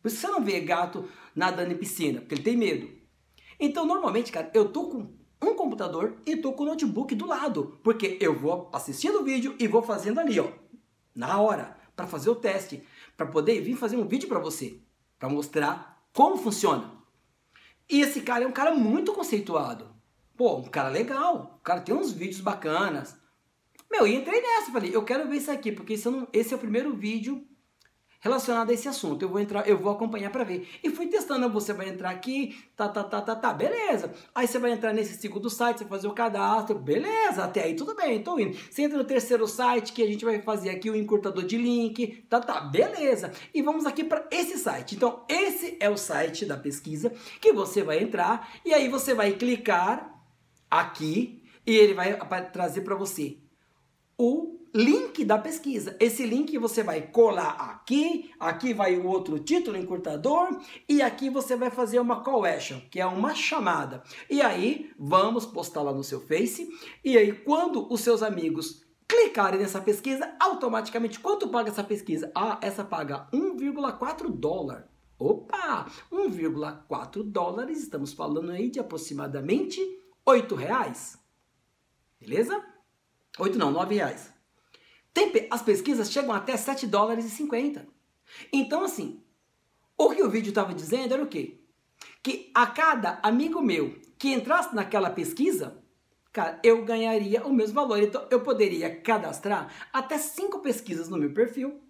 Por 0.00 0.06
isso 0.06 0.18
você 0.18 0.28
não 0.28 0.40
vê 0.40 0.60
gato 0.60 1.08
nadando 1.34 1.72
em 1.72 1.78
piscina, 1.78 2.20
porque 2.20 2.36
ele 2.36 2.44
tem 2.44 2.56
medo. 2.56 2.88
Então, 3.58 3.84
normalmente, 3.84 4.30
cara, 4.30 4.52
eu 4.54 4.68
tô 4.68 4.88
com 4.88 5.23
um 5.44 5.56
computador 5.56 6.16
e 6.26 6.36
tô 6.36 6.52
com 6.52 6.64
o 6.64 6.66
notebook 6.66 7.14
do 7.14 7.26
lado, 7.26 7.78
porque 7.82 8.18
eu 8.20 8.38
vou 8.38 8.68
assistindo 8.72 9.20
o 9.20 9.24
vídeo 9.24 9.54
e 9.58 9.66
vou 9.66 9.82
fazendo 9.82 10.20
ali, 10.20 10.38
ó, 10.40 10.48
na 11.14 11.40
hora, 11.40 11.76
para 11.94 12.06
fazer 12.06 12.30
o 12.30 12.34
teste, 12.34 12.82
para 13.16 13.26
poder 13.26 13.60
vir 13.60 13.76
fazer 13.76 13.96
um 13.96 14.06
vídeo 14.06 14.28
para 14.28 14.38
você, 14.38 14.80
para 15.18 15.28
mostrar 15.28 16.02
como 16.12 16.36
funciona. 16.36 16.92
E 17.88 18.00
esse 18.00 18.20
cara 18.22 18.44
é 18.44 18.46
um 18.46 18.52
cara 18.52 18.74
muito 18.74 19.12
conceituado. 19.12 19.88
Pô, 20.36 20.56
um 20.56 20.64
cara 20.64 20.88
legal. 20.88 21.58
O 21.60 21.62
cara 21.62 21.80
tem 21.80 21.94
uns 21.94 22.12
vídeos 22.12 22.40
bacanas. 22.40 23.16
Meu, 23.90 24.06
e 24.06 24.14
entrei 24.14 24.40
nessa. 24.40 24.72
Falei, 24.72 24.94
eu 24.94 25.04
quero 25.04 25.28
ver 25.28 25.36
isso 25.36 25.50
aqui, 25.50 25.70
porque 25.70 25.92
esse, 25.92 26.08
não, 26.08 26.26
esse 26.32 26.52
é 26.52 26.56
o 26.56 26.60
primeiro 26.60 26.94
vídeo 26.94 27.46
relacionado 28.24 28.70
a 28.70 28.72
esse 28.72 28.88
assunto. 28.88 29.22
Eu 29.22 29.28
vou 29.28 29.38
entrar, 29.38 29.68
eu 29.68 29.76
vou 29.76 29.92
acompanhar 29.92 30.30
para 30.30 30.42
ver. 30.44 30.66
E 30.82 30.88
fui 30.88 31.06
testando, 31.08 31.46
você 31.50 31.74
vai 31.74 31.90
entrar 31.90 32.08
aqui, 32.08 32.56
tá, 32.74 32.88
tá, 32.88 33.04
tá, 33.04 33.20
tá, 33.20 33.36
tá, 33.36 33.52
beleza. 33.52 34.14
Aí 34.34 34.48
você 34.48 34.58
vai 34.58 34.72
entrar 34.72 34.94
nesse 34.94 35.20
segundo 35.20 35.50
site, 35.50 35.78
você 35.78 35.84
vai 35.84 35.98
fazer 35.98 36.08
o 36.08 36.14
cadastro, 36.14 36.78
beleza, 36.78 37.44
até 37.44 37.64
aí 37.64 37.76
tudo 37.76 37.94
bem, 37.94 38.22
tô 38.22 38.38
indo. 38.38 38.56
Você 38.56 38.82
entra 38.82 38.96
no 38.96 39.04
terceiro 39.04 39.46
site, 39.46 39.92
que 39.92 40.02
a 40.02 40.06
gente 40.06 40.24
vai 40.24 40.40
fazer 40.40 40.70
aqui 40.70 40.88
o 40.88 40.96
encurtador 40.96 41.44
de 41.44 41.58
link, 41.58 42.24
tá, 42.30 42.40
tá, 42.40 42.62
beleza. 42.62 43.30
E 43.52 43.60
vamos 43.60 43.84
aqui 43.84 44.02
para 44.02 44.26
esse 44.30 44.56
site. 44.56 44.96
Então, 44.96 45.22
esse 45.28 45.76
é 45.78 45.90
o 45.90 45.96
site 45.98 46.46
da 46.46 46.56
pesquisa 46.56 47.12
que 47.42 47.52
você 47.52 47.82
vai 47.82 48.02
entrar 48.02 48.54
e 48.64 48.72
aí 48.72 48.88
você 48.88 49.12
vai 49.12 49.32
clicar 49.32 50.18
aqui 50.70 51.42
e 51.66 51.76
ele 51.76 51.92
vai 51.92 52.16
trazer 52.50 52.80
para 52.80 52.94
você 52.94 53.36
o 54.16 54.63
link 54.74 55.24
da 55.24 55.38
pesquisa. 55.38 55.96
Esse 56.00 56.26
link 56.26 56.58
você 56.58 56.82
vai 56.82 57.02
colar 57.02 57.52
aqui, 57.52 58.32
aqui 58.40 58.74
vai 58.74 58.96
o 58.96 59.06
outro 59.06 59.38
título 59.38 59.76
encurtador 59.76 60.60
e 60.88 61.00
aqui 61.00 61.30
você 61.30 61.54
vai 61.54 61.70
fazer 61.70 62.00
uma 62.00 62.22
call 62.22 62.44
action, 62.44 62.80
que 62.90 63.00
é 63.00 63.06
uma 63.06 63.34
chamada. 63.34 64.02
E 64.28 64.42
aí 64.42 64.90
vamos 64.98 65.46
postar 65.46 65.82
lá 65.82 65.92
no 65.92 66.02
seu 66.02 66.20
Face 66.20 66.68
e 67.04 67.16
aí 67.16 67.32
quando 67.32 67.86
os 67.92 68.00
seus 68.00 68.22
amigos 68.22 68.82
clicarem 69.06 69.60
nessa 69.60 69.80
pesquisa, 69.80 70.34
automaticamente 70.40 71.20
quanto 71.20 71.48
paga 71.48 71.70
essa 71.70 71.84
pesquisa? 71.84 72.32
Ah, 72.34 72.58
essa 72.60 72.82
paga 72.82 73.28
1,4 73.32 74.28
dólar. 74.28 74.88
Opa, 75.16 75.86
1,4 76.10 77.22
dólares, 77.22 77.80
estamos 77.80 78.12
falando 78.12 78.50
aí 78.50 78.68
de 78.68 78.80
aproximadamente 78.80 79.80
8 80.26 80.54
reais. 80.56 81.16
Beleza? 82.18 82.64
8 83.38 83.56
não, 83.56 83.70
9 83.70 83.94
reais. 83.94 84.33
Tem, 85.14 85.46
as 85.48 85.62
pesquisas 85.62 86.10
chegam 86.10 86.32
até 86.32 86.56
7 86.56 86.88
dólares 86.88 87.24
e 87.24 87.30
50. 87.30 87.86
Então, 88.52 88.82
assim, 88.82 89.22
o 89.96 90.10
que 90.10 90.22
o 90.22 90.28
vídeo 90.28 90.48
estava 90.48 90.74
dizendo 90.74 91.14
era 91.14 91.22
o 91.22 91.28
quê? 91.28 91.60
Que 92.20 92.50
a 92.52 92.66
cada 92.66 93.20
amigo 93.22 93.62
meu 93.62 93.96
que 94.18 94.32
entrasse 94.32 94.74
naquela 94.74 95.10
pesquisa, 95.10 95.80
cara, 96.32 96.58
eu 96.64 96.84
ganharia 96.84 97.46
o 97.46 97.52
mesmo 97.52 97.74
valor. 97.76 98.02
Então, 98.02 98.26
eu 98.28 98.40
poderia 98.40 98.94
cadastrar 99.00 99.72
até 99.92 100.18
5 100.18 100.58
pesquisas 100.58 101.08
no 101.08 101.16
meu 101.16 101.32
perfil. 101.32 101.80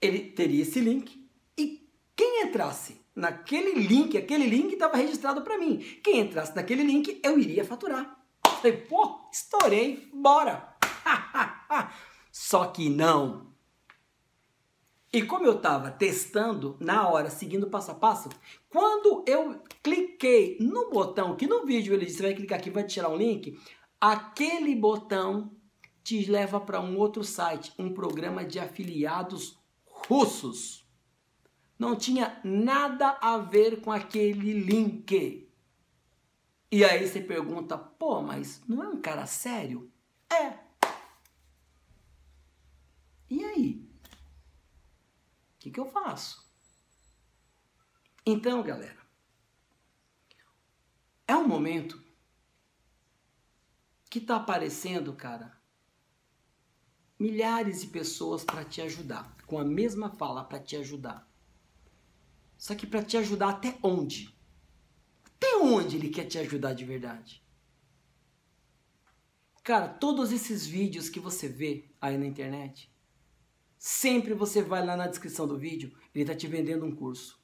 Ele 0.00 0.20
teria 0.20 0.62
esse 0.62 0.78
link. 0.78 1.28
E 1.58 1.90
quem 2.14 2.44
entrasse 2.44 3.00
naquele 3.16 3.72
link, 3.80 4.16
aquele 4.16 4.46
link 4.46 4.74
estava 4.74 4.96
registrado 4.96 5.42
para 5.42 5.58
mim. 5.58 5.78
Quem 6.04 6.20
entrasse 6.20 6.54
naquele 6.54 6.84
link, 6.84 7.20
eu 7.24 7.36
iria 7.36 7.64
faturar. 7.64 8.16
Falei, 8.44 8.76
pô, 8.76 9.28
estourei, 9.32 10.08
bora! 10.12 10.75
Só 12.30 12.66
que 12.66 12.88
não. 12.88 13.54
E 15.12 15.22
como 15.22 15.46
eu 15.46 15.56
estava 15.56 15.90
testando 15.90 16.76
na 16.80 17.08
hora, 17.08 17.30
seguindo 17.30 17.70
passo 17.70 17.92
a 17.92 17.94
passo, 17.94 18.28
quando 18.68 19.24
eu 19.26 19.62
cliquei 19.82 20.58
no 20.60 20.90
botão, 20.90 21.36
que 21.36 21.46
no 21.46 21.64
vídeo 21.64 21.94
ele 21.94 22.06
disse, 22.06 22.22
vai 22.22 22.34
clicar 22.34 22.58
aqui, 22.58 22.68
vai 22.68 22.84
tirar 22.84 23.08
um 23.08 23.16
link, 23.16 23.58
aquele 24.00 24.74
botão 24.74 25.52
te 26.04 26.30
leva 26.30 26.60
para 26.60 26.80
um 26.80 26.98
outro 26.98 27.24
site, 27.24 27.72
um 27.78 27.94
programa 27.94 28.44
de 28.44 28.58
afiliados 28.58 29.58
russos 29.86 30.86
não 31.78 31.94
tinha 31.94 32.40
nada 32.42 33.18
a 33.20 33.38
ver 33.38 33.80
com 33.80 33.92
aquele 33.92 34.52
link. 34.52 35.48
E 36.70 36.84
aí 36.84 37.06
você 37.06 37.20
pergunta, 37.20 37.76
pô, 37.76 38.22
mas 38.22 38.62
não 38.66 38.82
é 38.82 38.88
um 38.88 39.00
cara 39.00 39.26
sério? 39.26 39.90
É. 40.30 40.65
E 43.28 43.44
aí? 43.44 43.88
O 45.54 45.58
que, 45.58 45.70
que 45.70 45.80
eu 45.80 45.86
faço? 45.86 46.46
Então, 48.24 48.62
galera, 48.62 49.00
é 51.26 51.36
um 51.36 51.46
momento 51.46 52.02
que 54.08 54.20
tá 54.20 54.36
aparecendo, 54.36 55.12
cara, 55.12 55.60
milhares 57.18 57.80
de 57.80 57.88
pessoas 57.88 58.44
para 58.44 58.64
te 58.64 58.80
ajudar, 58.80 59.36
com 59.46 59.58
a 59.58 59.64
mesma 59.64 60.10
fala 60.10 60.44
para 60.44 60.60
te 60.60 60.76
ajudar. 60.76 61.28
Só 62.56 62.74
que 62.74 62.86
para 62.86 63.02
te 63.02 63.16
ajudar 63.16 63.50
até 63.50 63.78
onde? 63.82 64.34
Até 65.24 65.56
onde 65.56 65.96
ele 65.96 66.08
quer 66.08 66.24
te 66.24 66.38
ajudar 66.38 66.72
de 66.74 66.84
verdade? 66.84 67.42
Cara, 69.62 69.88
todos 69.88 70.32
esses 70.32 70.66
vídeos 70.66 71.08
que 71.08 71.20
você 71.20 71.48
vê 71.48 71.90
aí 72.00 72.16
na 72.16 72.26
internet, 72.26 72.90
sempre 73.78 74.34
você 74.34 74.62
vai 74.62 74.84
lá 74.84 74.96
na 74.96 75.06
descrição 75.06 75.46
do 75.46 75.58
vídeo, 75.58 75.92
ele 76.14 76.24
está 76.24 76.34
te 76.34 76.46
vendendo 76.46 76.84
um 76.84 76.94
curso. 76.94 77.38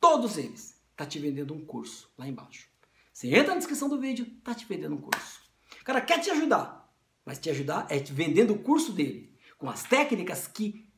Todos 0.00 0.38
eles 0.38 0.80
tá 0.96 1.06
te 1.06 1.18
vendendo 1.18 1.54
um 1.54 1.64
curso 1.64 2.10
lá 2.16 2.26
embaixo. 2.26 2.68
Você 3.12 3.28
entra 3.28 3.52
na 3.52 3.58
descrição 3.58 3.88
do 3.88 4.00
vídeo, 4.00 4.26
tá 4.42 4.54
te 4.54 4.66
vendendo 4.66 4.94
um 4.94 5.00
curso. 5.00 5.40
O 5.80 5.84
cara 5.84 6.00
quer 6.00 6.20
te 6.20 6.30
ajudar, 6.30 6.92
mas 7.24 7.38
te 7.38 7.48
ajudar 7.50 7.86
é 7.88 7.98
te 7.98 8.12
vendendo 8.12 8.54
o 8.54 8.58
curso 8.58 8.92
dele, 8.92 9.36
com 9.56 9.68
as 9.68 9.84
técnicas 9.84 10.46
que 10.46 10.88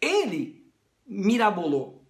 ele 0.00 0.70
mirabolou. 1.06 2.06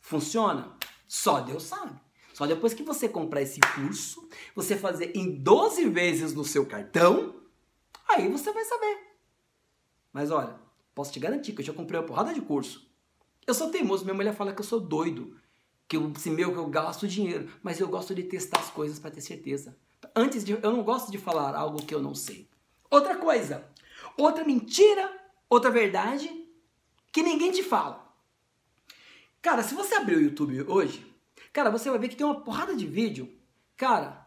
Funciona? 0.00 0.76
Só 1.06 1.40
Deus 1.40 1.64
sabe. 1.64 2.00
Só 2.32 2.46
depois 2.46 2.72
que 2.72 2.82
você 2.82 3.08
comprar 3.08 3.42
esse 3.42 3.60
curso, 3.60 4.28
você 4.54 4.76
fazer 4.76 5.12
em 5.14 5.30
12 5.30 5.88
vezes 5.90 6.32
no 6.32 6.44
seu 6.44 6.64
cartão, 6.64 7.40
aí 8.08 8.28
você 8.28 8.50
vai 8.52 8.64
saber. 8.64 9.09
Mas 10.12 10.30
olha, 10.30 10.56
posso 10.94 11.12
te 11.12 11.20
garantir 11.20 11.52
que 11.52 11.60
eu 11.60 11.64
já 11.64 11.72
comprei 11.72 11.98
uma 11.98 12.06
porrada 12.06 12.34
de 12.34 12.40
curso. 12.40 12.88
Eu 13.46 13.54
sou 13.54 13.70
teimoso, 13.70 14.04
minha 14.04 14.14
mulher 14.14 14.34
fala 14.34 14.52
que 14.52 14.60
eu 14.60 14.64
sou 14.64 14.80
doido, 14.80 15.36
que 15.88 15.96
eu, 15.96 16.12
se 16.16 16.30
meu 16.30 16.52
que 16.52 16.58
eu 16.58 16.66
gasto 16.66 17.08
dinheiro, 17.08 17.50
mas 17.62 17.80
eu 17.80 17.88
gosto 17.88 18.14
de 18.14 18.22
testar 18.22 18.60
as 18.60 18.70
coisas 18.70 18.98
para 18.98 19.10
ter 19.10 19.20
certeza. 19.20 19.76
Antes 20.14 20.44
de 20.44 20.52
eu 20.52 20.72
não 20.72 20.82
gosto 20.82 21.10
de 21.10 21.18
falar 21.18 21.54
algo 21.54 21.84
que 21.84 21.94
eu 21.94 22.02
não 22.02 22.14
sei. 22.14 22.48
Outra 22.90 23.16
coisa, 23.16 23.68
outra 24.16 24.44
mentira, 24.44 25.10
outra 25.48 25.70
verdade 25.70 26.46
que 27.12 27.22
ninguém 27.22 27.50
te 27.50 27.62
fala. 27.62 28.08
Cara, 29.42 29.62
se 29.62 29.74
você 29.74 29.94
abrir 29.94 30.16
o 30.16 30.20
YouTube 30.20 30.62
hoje, 30.68 31.06
cara, 31.52 31.70
você 31.70 31.88
vai 31.90 31.98
ver 31.98 32.08
que 32.08 32.16
tem 32.16 32.26
uma 32.26 32.40
porrada 32.40 32.76
de 32.76 32.86
vídeo, 32.86 33.32
cara, 33.76 34.26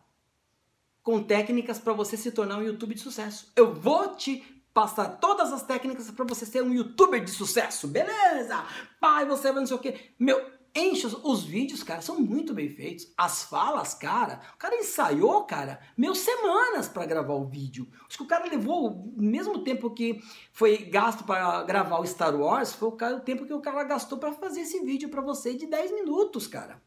com 1.04 1.22
técnicas 1.22 1.80
para 1.80 1.94
você 1.94 2.18
se 2.18 2.32
tornar 2.32 2.58
um 2.58 2.63
YouTube 2.63 2.96
de 2.96 3.02
sucesso. 3.02 3.52
Eu 3.56 3.74
vou 3.74 4.16
te 4.16 4.44
passar 4.74 5.18
todas 5.20 5.53
as 5.53 5.63
técnicas 5.63 6.10
para 6.10 6.25
você 6.25 6.46
ser 6.46 6.63
um 6.63 6.74
YouTuber 6.74 7.24
de 7.24 7.32
sucesso, 7.32 7.88
beleza? 7.88 8.65
Pai, 9.00 9.25
você 9.25 9.51
vai 9.51 9.60
não 9.60 9.68
sei 9.68 9.77
o 9.77 9.80
quê. 9.80 10.12
Meu, 10.18 10.44
enche 10.75 11.06
os, 11.06 11.13
os, 11.24 11.44
vídeos, 11.44 11.84
cara, 11.84 12.01
são 12.01 12.20
muito 12.20 12.53
bem 12.53 12.68
feitos. 12.70 13.13
As 13.15 13.44
falas, 13.44 13.94
cara, 13.94 14.42
o 14.56 14.58
cara 14.58 14.75
ensaiou, 14.75 15.44
cara, 15.44 15.80
meio 15.96 16.15
semanas 16.15 16.88
para 16.88 17.06
gravar 17.06 17.34
o 17.34 17.46
vídeo. 17.46 17.88
Acho 18.08 18.18
que 18.18 18.24
o 18.24 18.27
cara 18.27 18.50
levou 18.50 18.89
o 18.89 19.22
mesmo 19.22 19.60
tempo 19.63 19.92
que 19.92 20.20
foi 20.51 20.77
gasto 20.77 21.24
para 21.24 21.63
gravar 21.63 22.00
o 22.00 22.08
Star 22.08 22.36
Wars, 22.36 22.74
foi 22.74 22.89
o, 22.89 22.94
cara, 22.94 23.18
o 23.18 23.22
tempo 23.22 23.46
que 23.46 23.53
o 23.53 23.62
cara 23.62 23.84
gastou 23.84 24.18
para 24.18 24.34
fazer 24.34 24.62
esse 24.62 24.80
vídeo 24.80 25.10
para 25.10 25.22
você 25.22 25.53
de 25.53 25.68
10 25.68 25.92
minutos, 25.92 26.48
cara. 26.48 26.82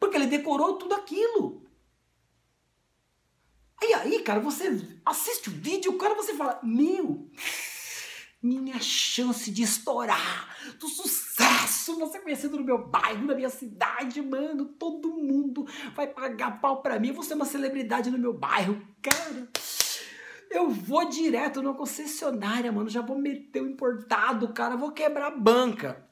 Porque 0.00 0.16
ele 0.16 0.26
decorou 0.26 0.78
tudo 0.78 0.94
aquilo. 0.94 1.61
E 3.82 3.94
aí, 3.94 4.22
cara, 4.22 4.40
você 4.40 4.98
assiste 5.04 5.48
o 5.48 5.52
vídeo, 5.52 5.98
cara 5.98 6.14
você 6.14 6.34
fala: 6.34 6.60
"Meu, 6.62 7.28
minha 8.42 8.80
chance 8.80 9.50
de 9.50 9.62
estourar, 9.62 10.56
do 10.78 10.88
sucesso, 10.88 11.98
você 11.98 12.18
conhecido 12.20 12.56
no 12.56 12.64
meu 12.64 12.86
bairro, 12.88 13.26
na 13.26 13.34
minha 13.34 13.48
cidade, 13.48 14.20
mano, 14.20 14.66
todo 14.66 15.16
mundo 15.16 15.66
vai 15.94 16.06
pagar 16.06 16.60
pau 16.60 16.82
pra 16.82 16.98
mim, 16.98 17.12
você 17.12 17.32
é 17.32 17.36
uma 17.36 17.44
celebridade 17.44 18.10
no 18.10 18.18
meu 18.18 18.32
bairro, 18.32 18.80
cara. 19.00 19.48
Eu 20.50 20.68
vou 20.68 21.08
direto 21.08 21.62
na 21.62 21.72
concessionária, 21.72 22.70
mano, 22.70 22.90
já 22.90 23.00
vou 23.00 23.18
meter 23.18 23.62
o 23.62 23.68
importado, 23.68 24.52
cara, 24.52 24.76
vou 24.76 24.92
quebrar 24.92 25.28
a 25.28 25.36
banca. 25.36 26.08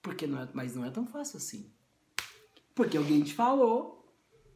Porque 0.00 0.26
não 0.26 0.40
é, 0.40 0.48
mas 0.52 0.74
não 0.74 0.84
é 0.84 0.90
tão 0.90 1.06
fácil 1.06 1.36
assim. 1.36 1.70
Porque 2.74 2.96
alguém 2.96 3.22
te 3.22 3.34
falou 3.34 4.01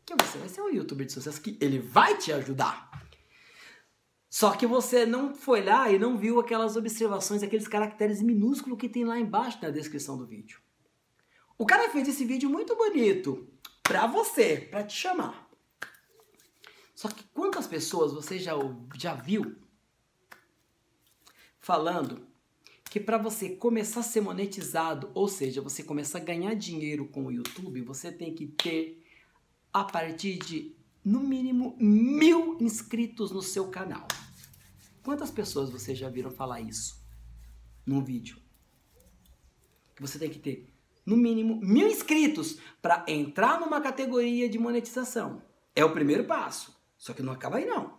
que 0.07 0.15
você 0.15 0.39
vai 0.39 0.49
ser 0.49 0.63
um 0.63 0.71
youtuber 0.71 1.05
de 1.05 1.13
sucesso 1.13 1.41
que 1.41 1.59
ele 1.61 1.81
vai 1.81 2.17
te 2.17 2.33
ajudar. 2.33 2.89
Só 4.31 4.53
que 4.53 4.67
você 4.67 5.05
não 5.05 5.35
foi 5.35 5.65
lá 5.65 5.91
e 5.91 5.99
não 5.99 6.17
viu 6.17 6.39
aquelas 6.39 6.77
observações, 6.77 7.43
aqueles 7.43 7.67
caracteres 7.67 8.23
minúsculos 8.23 8.79
que 8.79 8.89
tem 8.89 9.05
lá 9.05 9.19
embaixo 9.19 9.59
na 9.61 9.71
descrição 9.71 10.17
do 10.17 10.27
vídeo. 10.27 10.61
O 11.59 11.67
cara 11.67 11.91
fez 11.91 12.07
esse 12.07 12.25
vídeo 12.25 12.49
muito 12.49 12.77
bonito 12.77 13.49
para 13.83 14.07
você, 14.07 14.69
para 14.71 14.85
te 14.85 14.95
chamar. 14.95 15.49
Só 16.95 17.09
que 17.09 17.25
quantas 17.35 17.67
pessoas 17.67 18.13
você 18.13 18.39
já, 18.39 18.53
já 18.95 19.15
viu 19.15 19.57
falando 21.59 22.27
que 22.85 23.01
para 23.01 23.19
você 23.19 23.57
começar 23.57 24.01
a 24.01 24.05
ser 24.05 24.21
monetizado, 24.21 25.11
ou 25.15 25.29
seja, 25.29 25.61
você 25.61 25.83
começar 25.83 26.19
a 26.19 26.25
ganhar 26.25 26.55
dinheiro 26.55 27.09
com 27.09 27.27
o 27.27 27.33
YouTube, 27.33 27.81
você 27.83 28.13
tem 28.13 28.35
que 28.35 28.47
ter 28.47 29.03
a 29.77 29.85
partir 29.85 30.39
de 30.39 30.75
no 31.05 31.21
mínimo 31.21 31.77
mil 31.79 32.57
inscritos 32.59 33.31
no 33.31 33.43
seu 33.43 33.69
canal. 33.69 34.09
Quantas 35.03 35.31
pessoas 35.31 35.69
vocês 35.69 35.99
já 35.99 36.09
viram 36.09 36.31
falar 36.31 36.63
isso 36.63 37.07
num 37.85 38.03
vídeo? 38.03 38.39
Que 39.95 40.01
você 40.01 40.19
tem 40.19 40.31
que 40.31 40.39
ter 40.39 40.75
no 41.05 41.15
mínimo 41.15 41.61
mil 41.61 41.89
inscritos 41.89 42.59
para 42.81 43.05
entrar 43.07 43.61
numa 43.61 43.79
categoria 43.79 44.49
de 44.49 44.59
monetização. 44.59 45.43
É 45.75 45.85
o 45.85 45.93
primeiro 45.93 46.25
passo. 46.25 46.75
Só 46.97 47.13
que 47.13 47.23
não 47.23 47.35
acaba 47.35 47.59
aí 47.59 47.67
não. 47.67 47.99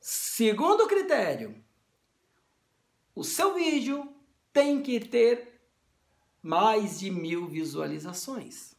Segundo 0.00 0.88
critério, 0.88 1.62
o 3.14 3.22
seu 3.22 3.54
vídeo 3.54 4.10
tem 4.50 4.82
que 4.82 4.98
ter 4.98 5.60
mais 6.40 7.00
de 7.00 7.10
mil 7.10 7.46
visualizações. 7.46 8.72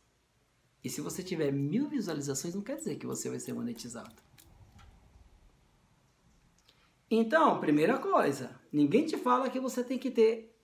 E 0.83 0.89
se 0.89 0.99
você 0.99 1.23
tiver 1.23 1.51
mil 1.51 1.87
visualizações, 1.87 2.53
não 2.53 2.61
quer 2.61 2.77
dizer 2.77 2.97
que 2.97 3.05
você 3.05 3.29
vai 3.29 3.39
ser 3.39 3.53
monetizado. 3.53 4.21
Então, 7.09 7.59
primeira 7.59 7.97
coisa, 7.99 8.59
ninguém 8.71 9.05
te 9.05 9.17
fala 9.17 9.49
que 9.49 9.59
você 9.59 9.83
tem 9.83 9.97
que 9.97 10.11
ter 10.11 10.59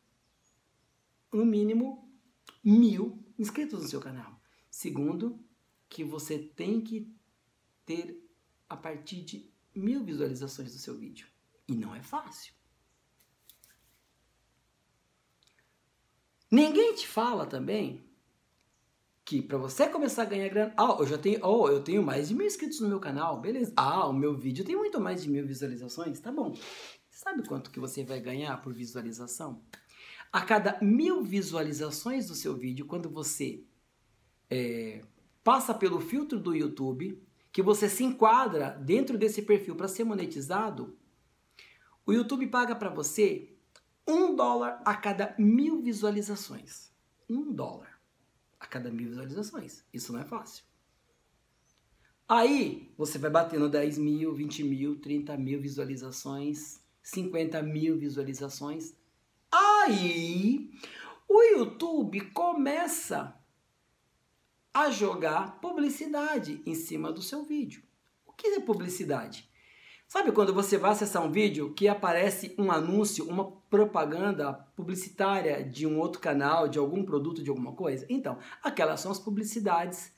no 1.31 1.45
mínimo 1.45 2.11
mil 2.63 3.23
inscritos 3.37 3.83
no 3.83 3.87
seu 3.87 4.01
canal. 4.01 4.41
Segundo, 4.69 5.39
que 5.87 6.03
você 6.03 6.37
tem 6.37 6.81
que 6.81 7.15
ter 7.85 8.27
a 8.67 8.75
partir 8.75 9.23
de 9.23 9.49
mil 9.73 10.03
visualizações 10.03 10.73
do 10.73 10.79
seu 10.79 10.97
vídeo. 10.97 11.27
E 11.67 11.75
não 11.75 11.95
é 11.95 12.01
fácil. 12.01 12.53
Ninguém 16.51 16.95
te 16.95 17.07
fala 17.07 17.45
também 17.45 18.08
que 19.29 19.43
para 19.43 19.59
você 19.59 19.87
começar 19.87 20.23
a 20.23 20.25
ganhar 20.25 20.49
grana, 20.49 20.73
ah, 20.75 20.97
eu 20.99 21.05
já 21.05 21.15
tenho, 21.15 21.39
oh, 21.45 21.69
eu 21.69 21.83
tenho 21.83 22.01
mais 22.01 22.29
de 22.29 22.33
mil 22.33 22.47
inscritos 22.47 22.79
no 22.79 22.89
meu 22.89 22.99
canal, 22.99 23.39
beleza? 23.39 23.71
Ah, 23.75 24.07
o 24.07 24.11
meu 24.11 24.35
vídeo 24.35 24.65
tem 24.65 24.75
muito 24.75 24.99
mais 24.99 25.21
de 25.21 25.29
mil 25.29 25.45
visualizações, 25.45 26.19
tá 26.19 26.31
bom? 26.31 26.57
Sabe 27.11 27.47
quanto 27.47 27.69
que 27.69 27.79
você 27.79 28.03
vai 28.03 28.19
ganhar 28.19 28.59
por 28.59 28.73
visualização? 28.73 29.61
A 30.33 30.41
cada 30.41 30.79
mil 30.81 31.21
visualizações 31.21 32.27
do 32.27 32.33
seu 32.33 32.57
vídeo, 32.57 32.87
quando 32.87 33.07
você 33.07 33.63
é, 34.49 35.03
passa 35.43 35.75
pelo 35.75 35.99
filtro 35.99 36.39
do 36.39 36.55
YouTube, 36.55 37.21
que 37.51 37.61
você 37.61 37.87
se 37.87 38.03
enquadra 38.03 38.71
dentro 38.81 39.15
desse 39.15 39.43
perfil 39.43 39.75
para 39.75 39.87
ser 39.87 40.05
monetizado, 40.05 40.97
o 42.03 42.11
YouTube 42.11 42.47
paga 42.47 42.75
para 42.75 42.89
você 42.89 43.53
um 44.07 44.35
dólar 44.35 44.81
a 44.83 44.95
cada 44.95 45.35
mil 45.37 45.83
visualizações. 45.83 46.91
Um 47.29 47.53
dólar 47.53 47.88
a 48.59 48.67
cada 48.67 48.91
mil 48.91 49.09
visualizações. 49.09 49.83
Isso 49.93 50.11
não 50.11 50.19
é 50.19 50.25
fácil. 50.25 50.63
Aí 52.27 52.93
você 52.97 53.17
vai 53.17 53.31
batendo 53.31 53.69
10 53.69 53.97
mil, 53.97 54.35
20 54.35 54.63
mil, 54.63 54.99
30 54.99 55.35
mil 55.37 55.59
visualizações, 55.59 56.79
50 57.01 57.61
mil 57.63 57.97
visualizações. 57.97 58.93
Aí 59.51 60.71
o 61.27 61.41
YouTube 61.41 62.21
começa 62.31 63.35
a 64.73 64.91
jogar 64.91 65.59
publicidade 65.59 66.61
em 66.65 66.75
cima 66.75 67.11
do 67.11 67.21
seu 67.21 67.43
vídeo. 67.43 67.81
O 68.25 68.31
que 68.33 68.47
é 68.47 68.59
publicidade? 68.59 69.49
Sabe 70.11 70.31
quando 70.31 70.51
você 70.51 70.75
vai 70.75 70.89
acessar 70.89 71.23
um 71.23 71.31
vídeo 71.31 71.71
que 71.71 71.87
aparece 71.87 72.55
um 72.57 72.71
anúncio, 72.71 73.29
uma 73.29 73.51
propaganda 73.69 74.53
publicitária 74.75 75.63
de 75.63 75.85
um 75.85 75.99
outro 75.99 76.19
canal, 76.19 76.67
de 76.67 76.79
algum 76.79 77.05
produto, 77.05 77.43
de 77.43 77.49
alguma 77.51 77.73
coisa? 77.73 78.07
Então, 78.09 78.39
aquelas 78.63 79.01
são 79.01 79.11
as 79.11 79.19
publicidades. 79.19 80.11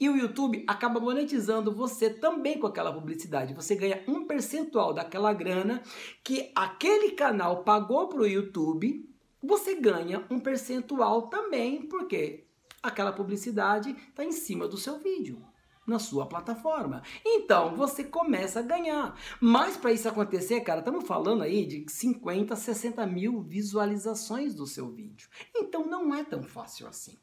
E 0.00 0.08
o 0.08 0.16
YouTube 0.16 0.64
acaba 0.66 0.98
monetizando 0.98 1.70
você 1.70 2.08
também 2.08 2.58
com 2.58 2.66
aquela 2.66 2.90
publicidade. 2.90 3.52
Você 3.52 3.74
ganha 3.74 4.02
um 4.08 4.26
percentual 4.26 4.94
daquela 4.94 5.34
grana 5.34 5.82
que 6.24 6.50
aquele 6.54 7.10
canal 7.10 7.62
pagou 7.62 8.08
para 8.08 8.22
o 8.22 8.26
YouTube. 8.26 9.06
Você 9.42 9.74
ganha 9.74 10.24
um 10.30 10.40
percentual 10.40 11.28
também, 11.28 11.82
porque 11.82 12.46
aquela 12.82 13.12
publicidade 13.12 13.90
está 13.90 14.24
em 14.24 14.32
cima 14.32 14.66
do 14.66 14.78
seu 14.78 14.98
vídeo 14.98 15.44
na 15.86 15.98
sua 15.98 16.26
plataforma. 16.26 17.02
Então 17.24 17.76
você 17.76 18.02
começa 18.02 18.60
a 18.60 18.62
ganhar. 18.62 19.18
Mas 19.40 19.76
para 19.76 19.92
isso 19.92 20.08
acontecer, 20.08 20.60
cara, 20.62 20.80
estamos 20.80 21.06
falando 21.06 21.42
aí 21.42 21.64
de 21.64 21.86
50, 21.88 22.56
60 22.56 23.06
mil 23.06 23.42
visualizações 23.42 24.54
do 24.54 24.66
seu 24.66 24.90
vídeo. 24.90 25.28
Então 25.54 25.86
não 25.86 26.14
é 26.14 26.24
tão 26.24 26.42
fácil 26.42 26.88
assim. 26.88 27.16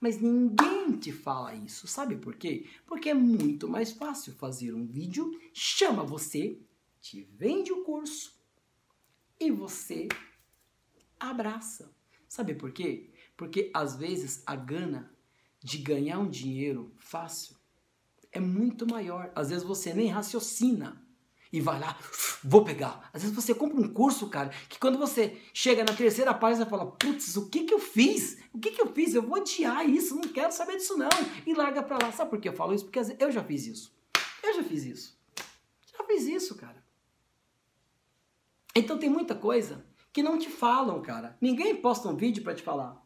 Mas 0.00 0.20
ninguém 0.20 0.92
te 0.92 1.12
fala 1.12 1.54
isso. 1.54 1.86
Sabe 1.86 2.16
por 2.16 2.36
quê? 2.36 2.66
Porque 2.86 3.10
é 3.10 3.14
muito 3.14 3.68
mais 3.68 3.92
fácil 3.92 4.32
fazer 4.34 4.72
um 4.72 4.86
vídeo, 4.86 5.38
chama 5.52 6.04
você, 6.04 6.58
te 7.00 7.22
vende 7.22 7.72
o 7.72 7.82
curso 7.82 8.34
e 9.38 9.50
você 9.50 10.08
abraça. 11.18 11.94
Sabe 12.28 12.54
por 12.54 12.72
quê? 12.72 13.10
Porque 13.36 13.70
às 13.72 13.96
vezes 13.96 14.42
a 14.46 14.56
gana 14.56 15.14
de 15.62 15.78
ganhar 15.78 16.18
um 16.18 16.28
dinheiro 16.28 16.92
fácil 16.98 17.55
é 18.36 18.40
muito 18.40 18.86
maior. 18.86 19.30
Às 19.34 19.50
vezes 19.50 19.64
você 19.64 19.92
nem 19.92 20.08
raciocina 20.08 21.02
e 21.52 21.60
vai 21.60 21.80
lá, 21.80 21.96
vou 22.42 22.64
pegar. 22.64 23.08
Às 23.12 23.22
vezes 23.22 23.34
você 23.34 23.54
compra 23.54 23.80
um 23.80 23.92
curso, 23.92 24.28
cara, 24.28 24.50
que 24.68 24.78
quando 24.78 24.98
você 24.98 25.40
chega 25.54 25.84
na 25.84 25.94
terceira 25.94 26.34
página, 26.34 26.64
você 26.64 26.70
fala, 26.70 26.86
putz, 26.92 27.36
o 27.36 27.48
que 27.48 27.64
que 27.64 27.72
eu 27.72 27.78
fiz? 27.78 28.38
O 28.52 28.58
que 28.58 28.72
que 28.72 28.82
eu 28.82 28.92
fiz? 28.92 29.14
Eu 29.14 29.22
vou 29.22 29.38
odiar 29.38 29.88
isso, 29.88 30.14
não 30.14 30.28
quero 30.28 30.52
saber 30.52 30.76
disso 30.76 30.96
não. 30.96 31.08
E 31.46 31.54
larga 31.54 31.82
pra 31.82 31.98
lá. 32.00 32.12
Sabe 32.12 32.30
por 32.30 32.40
que 32.40 32.48
eu 32.48 32.52
falo 32.52 32.74
isso? 32.74 32.84
Porque 32.84 33.00
eu 33.18 33.30
já 33.30 33.42
fiz 33.42 33.66
isso. 33.66 33.96
Eu 34.42 34.54
já 34.54 34.62
fiz 34.62 34.84
isso. 34.84 35.18
Já 35.96 36.04
fiz 36.04 36.26
isso, 36.26 36.54
cara. 36.56 36.84
Então 38.74 38.98
tem 38.98 39.08
muita 39.08 39.34
coisa 39.34 39.84
que 40.12 40.22
não 40.22 40.38
te 40.38 40.50
falam, 40.50 41.00
cara. 41.00 41.36
Ninguém 41.40 41.76
posta 41.76 42.08
um 42.08 42.16
vídeo 42.16 42.42
para 42.42 42.54
te 42.54 42.62
falar. 42.62 43.02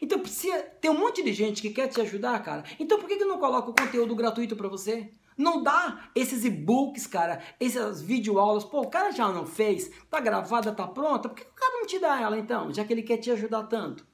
Então 0.00 0.18
precisa 0.18 0.60
tem 0.80 0.90
um 0.90 0.98
monte 0.98 1.22
de 1.22 1.32
gente 1.32 1.62
que 1.62 1.70
quer 1.70 1.88
te 1.88 2.00
ajudar, 2.00 2.42
cara. 2.42 2.64
Então 2.78 2.98
por 2.98 3.08
que, 3.08 3.16
que 3.16 3.24
não 3.24 3.38
coloca 3.38 3.70
o 3.70 3.74
conteúdo 3.74 4.14
gratuito 4.14 4.56
para 4.56 4.68
você? 4.68 5.10
Não 5.36 5.62
dá 5.62 6.10
esses 6.14 6.44
e-books, 6.44 7.06
cara, 7.06 7.42
essas 7.58 8.00
videoaulas. 8.00 8.64
Pô, 8.64 8.82
o 8.82 8.90
cara 8.90 9.10
já 9.10 9.28
não 9.28 9.46
fez, 9.46 9.90
tá 10.08 10.20
gravada, 10.20 10.72
tá 10.72 10.86
pronta. 10.86 11.28
Por 11.28 11.36
que 11.36 11.42
o 11.42 11.54
cara 11.54 11.78
não 11.78 11.86
te 11.86 11.98
dá 11.98 12.20
ela 12.20 12.38
então, 12.38 12.72
já 12.72 12.84
que 12.84 12.92
ele 12.92 13.02
quer 13.02 13.18
te 13.18 13.30
ajudar 13.30 13.64
tanto? 13.64 14.06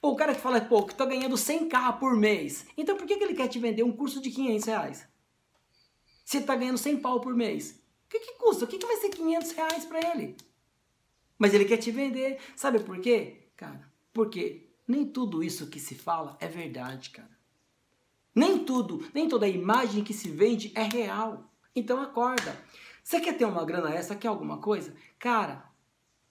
Pô, 0.00 0.10
o 0.10 0.16
cara 0.16 0.34
que 0.34 0.40
fala, 0.40 0.60
pô, 0.60 0.84
que 0.84 0.94
tá 0.94 1.04
ganhando 1.04 1.36
100k 1.36 1.98
por 1.98 2.16
mês. 2.16 2.66
Então 2.76 2.96
por 2.96 3.06
que, 3.06 3.16
que 3.16 3.24
ele 3.24 3.34
quer 3.34 3.48
te 3.48 3.58
vender 3.58 3.82
um 3.82 3.92
curso 3.92 4.20
de 4.20 4.30
500 4.30 4.66
reais? 4.66 5.08
Se 6.24 6.40
tá 6.40 6.54
ganhando 6.56 6.78
100 6.78 7.00
pau 7.00 7.20
por 7.20 7.34
mês. 7.34 7.80
O 8.06 8.10
que, 8.10 8.20
que 8.20 8.38
custa? 8.38 8.64
O 8.64 8.68
que, 8.68 8.78
que 8.78 8.86
vai 8.86 8.96
ser 8.96 9.10
500 9.10 9.50
reais 9.52 9.84
pra 9.84 10.00
ele? 10.12 10.36
Mas 11.38 11.54
ele 11.54 11.64
quer 11.64 11.76
te 11.76 11.90
vender. 11.90 12.38
Sabe 12.56 12.80
por 12.80 12.98
quê? 13.00 13.50
Cara, 13.56 13.90
porque 14.12 14.67
nem 14.88 15.06
tudo 15.06 15.42
isso 15.42 15.68
que 15.68 15.78
se 15.78 15.94
fala 15.94 16.38
é 16.40 16.48
verdade, 16.48 17.10
cara. 17.10 17.38
Nem 18.34 18.64
tudo, 18.64 19.06
nem 19.12 19.28
toda 19.28 19.46
imagem 19.46 20.02
que 20.02 20.14
se 20.14 20.30
vende 20.30 20.72
é 20.74 20.82
real. 20.82 21.52
Então 21.76 22.00
acorda. 22.00 22.58
Você 23.04 23.20
quer 23.20 23.36
ter 23.36 23.44
uma 23.44 23.64
grana 23.64 23.92
essa? 23.94 24.16
Quer 24.16 24.28
alguma 24.28 24.58
coisa? 24.58 24.96
Cara, 25.18 25.70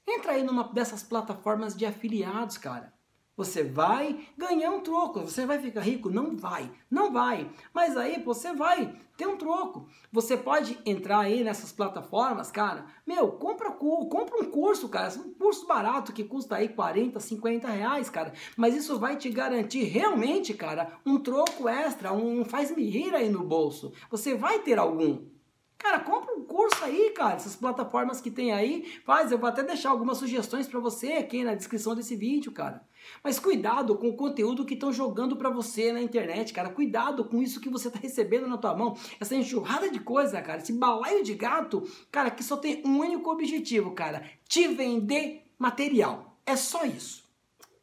entra 0.08 0.32
aí 0.32 0.44
numa 0.44 0.64
dessas 0.74 1.04
plataformas 1.04 1.76
de 1.76 1.86
afiliados, 1.86 2.58
cara. 2.58 2.97
Você 3.38 3.64
vai 3.64 4.28
ganhar 4.36 4.72
um 4.72 4.82
troco. 4.82 5.22
Você 5.22 5.46
vai 5.46 5.60
ficar 5.60 5.82
rico? 5.82 6.10
Não 6.10 6.36
vai. 6.36 6.72
Não 6.90 7.14
vai. 7.14 7.48
Mas 7.72 7.96
aí 7.96 8.20
você 8.24 8.52
vai 8.52 8.96
ter 9.16 9.28
um 9.28 9.38
troco. 9.38 9.88
Você 10.12 10.36
pode 10.36 10.80
entrar 10.84 11.20
aí 11.20 11.44
nessas 11.44 11.72
plataformas, 11.72 12.50
cara. 12.50 12.88
Meu, 13.06 13.32
compra, 13.34 13.70
compra 13.72 14.42
um 14.42 14.50
curso, 14.50 14.90
cara. 14.90 15.14
Um 15.20 15.36
curso 15.36 15.68
barato 15.68 16.12
que 16.12 16.24
custa 16.24 16.56
aí 16.56 16.68
40, 16.68 17.20
50 17.20 17.68
reais, 17.68 18.10
cara. 18.10 18.34
Mas 18.56 18.76
isso 18.76 18.98
vai 18.98 19.16
te 19.18 19.30
garantir 19.30 19.84
realmente, 19.84 20.56
cara, 20.56 21.00
um 21.06 21.20
troco 21.20 21.70
extra, 21.70 22.12
um 22.12 22.44
faz-me 22.44 22.90
rir 22.90 23.14
aí 23.14 23.30
no 23.30 23.44
bolso. 23.44 23.94
Você 24.10 24.34
vai 24.34 24.60
ter 24.60 24.80
algum. 24.80 25.37
Cara, 25.78 26.00
compra 26.00 26.34
um 26.34 26.44
curso 26.44 26.84
aí, 26.84 27.12
cara. 27.12 27.36
Essas 27.36 27.56
plataformas 27.56 28.20
que 28.20 28.32
tem 28.32 28.52
aí, 28.52 28.84
faz. 29.06 29.32
Eu 29.32 29.38
vou 29.38 29.48
até 29.48 29.64
deixar 29.64 29.92
algumas 29.92 30.18
sugestões 30.18 30.68
para 30.68 30.80
você 30.80 31.14
aqui 31.14 31.44
na 31.44 31.54
descrição 31.54 31.96
desse 31.96 32.16
vídeo, 32.16 32.52
cara. 32.52 32.86
Mas 33.24 33.40
cuidado 33.40 33.96
com 33.96 34.10
o 34.10 34.16
conteúdo 34.16 34.66
que 34.66 34.74
estão 34.74 34.92
jogando 34.92 35.36
para 35.36 35.50
você 35.50 35.92
na 35.92 36.02
internet, 36.02 36.52
cara. 36.52 36.70
Cuidado 36.70 37.26
com 37.26 37.42
isso 37.42 37.62
que 37.62 37.70
você 37.70 37.92
tá 37.92 38.00
recebendo 38.00 38.48
na 38.48 38.58
tua 38.58 38.76
mão. 38.76 38.98
Essa 39.20 39.36
enxurrada 39.36 39.90
de 39.90 40.00
coisa, 40.00 40.42
cara. 40.42 40.60
Esse 40.60 40.74
balaio 40.74 41.24
de 41.24 41.36
gato, 41.36 41.84
cara, 42.12 42.32
que 42.32 42.44
só 42.44 42.58
tem 42.58 42.82
um 42.86 43.00
único 43.00 43.32
objetivo, 43.32 43.92
cara. 43.92 44.28
Te 44.48 44.68
vender 44.68 45.46
material. 45.60 46.38
É 46.46 46.56
só 46.56 46.86
isso. 46.86 47.24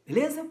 Beleza? 0.05 0.47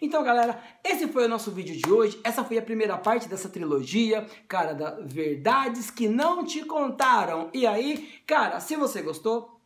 Então, 0.00 0.22
galera, 0.22 0.62
esse 0.84 1.08
foi 1.08 1.24
o 1.24 1.28
nosso 1.28 1.50
vídeo 1.50 1.76
de 1.76 1.90
hoje. 1.90 2.20
Essa 2.22 2.44
foi 2.44 2.58
a 2.58 2.62
primeira 2.62 2.96
parte 2.96 3.28
dessa 3.28 3.48
trilogia, 3.48 4.26
cara, 4.46 4.74
da 4.74 4.90
verdades 5.00 5.90
que 5.90 6.08
não 6.08 6.44
te 6.44 6.64
contaram. 6.64 7.50
E 7.52 7.66
aí, 7.66 8.20
cara, 8.26 8.60
se 8.60 8.76
você 8.76 9.02
gostou, 9.02 9.60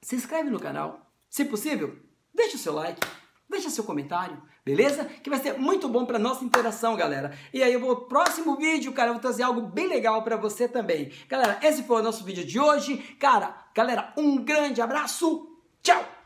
se 0.00 0.16
inscreve 0.16 0.50
no 0.50 0.60
canal. 0.60 1.06
Se 1.28 1.44
possível, 1.44 1.96
deixa 2.34 2.56
o 2.56 2.58
seu 2.58 2.72
like, 2.72 3.00
deixa 3.48 3.70
seu 3.70 3.84
comentário, 3.84 4.40
beleza? 4.64 5.04
Que 5.04 5.30
vai 5.30 5.38
ser 5.38 5.58
muito 5.58 5.88
bom 5.88 6.06
para 6.06 6.18
nossa 6.18 6.44
interação, 6.44 6.96
galera. 6.96 7.36
E 7.52 7.62
aí, 7.62 7.72
eu 7.72 7.80
vou 7.80 8.06
próximo 8.06 8.56
vídeo, 8.56 8.92
cara, 8.92 9.10
eu 9.10 9.14
vou 9.14 9.22
trazer 9.22 9.42
algo 9.42 9.60
bem 9.62 9.88
legal 9.88 10.22
para 10.22 10.36
você 10.36 10.66
também. 10.68 11.12
Galera, 11.28 11.58
esse 11.62 11.82
foi 11.82 12.00
o 12.00 12.04
nosso 12.04 12.24
vídeo 12.24 12.44
de 12.44 12.58
hoje. 12.58 12.96
Cara, 13.18 13.54
galera, 13.74 14.12
um 14.16 14.36
grande 14.42 14.80
abraço. 14.80 15.46
Tchau. 15.82 16.17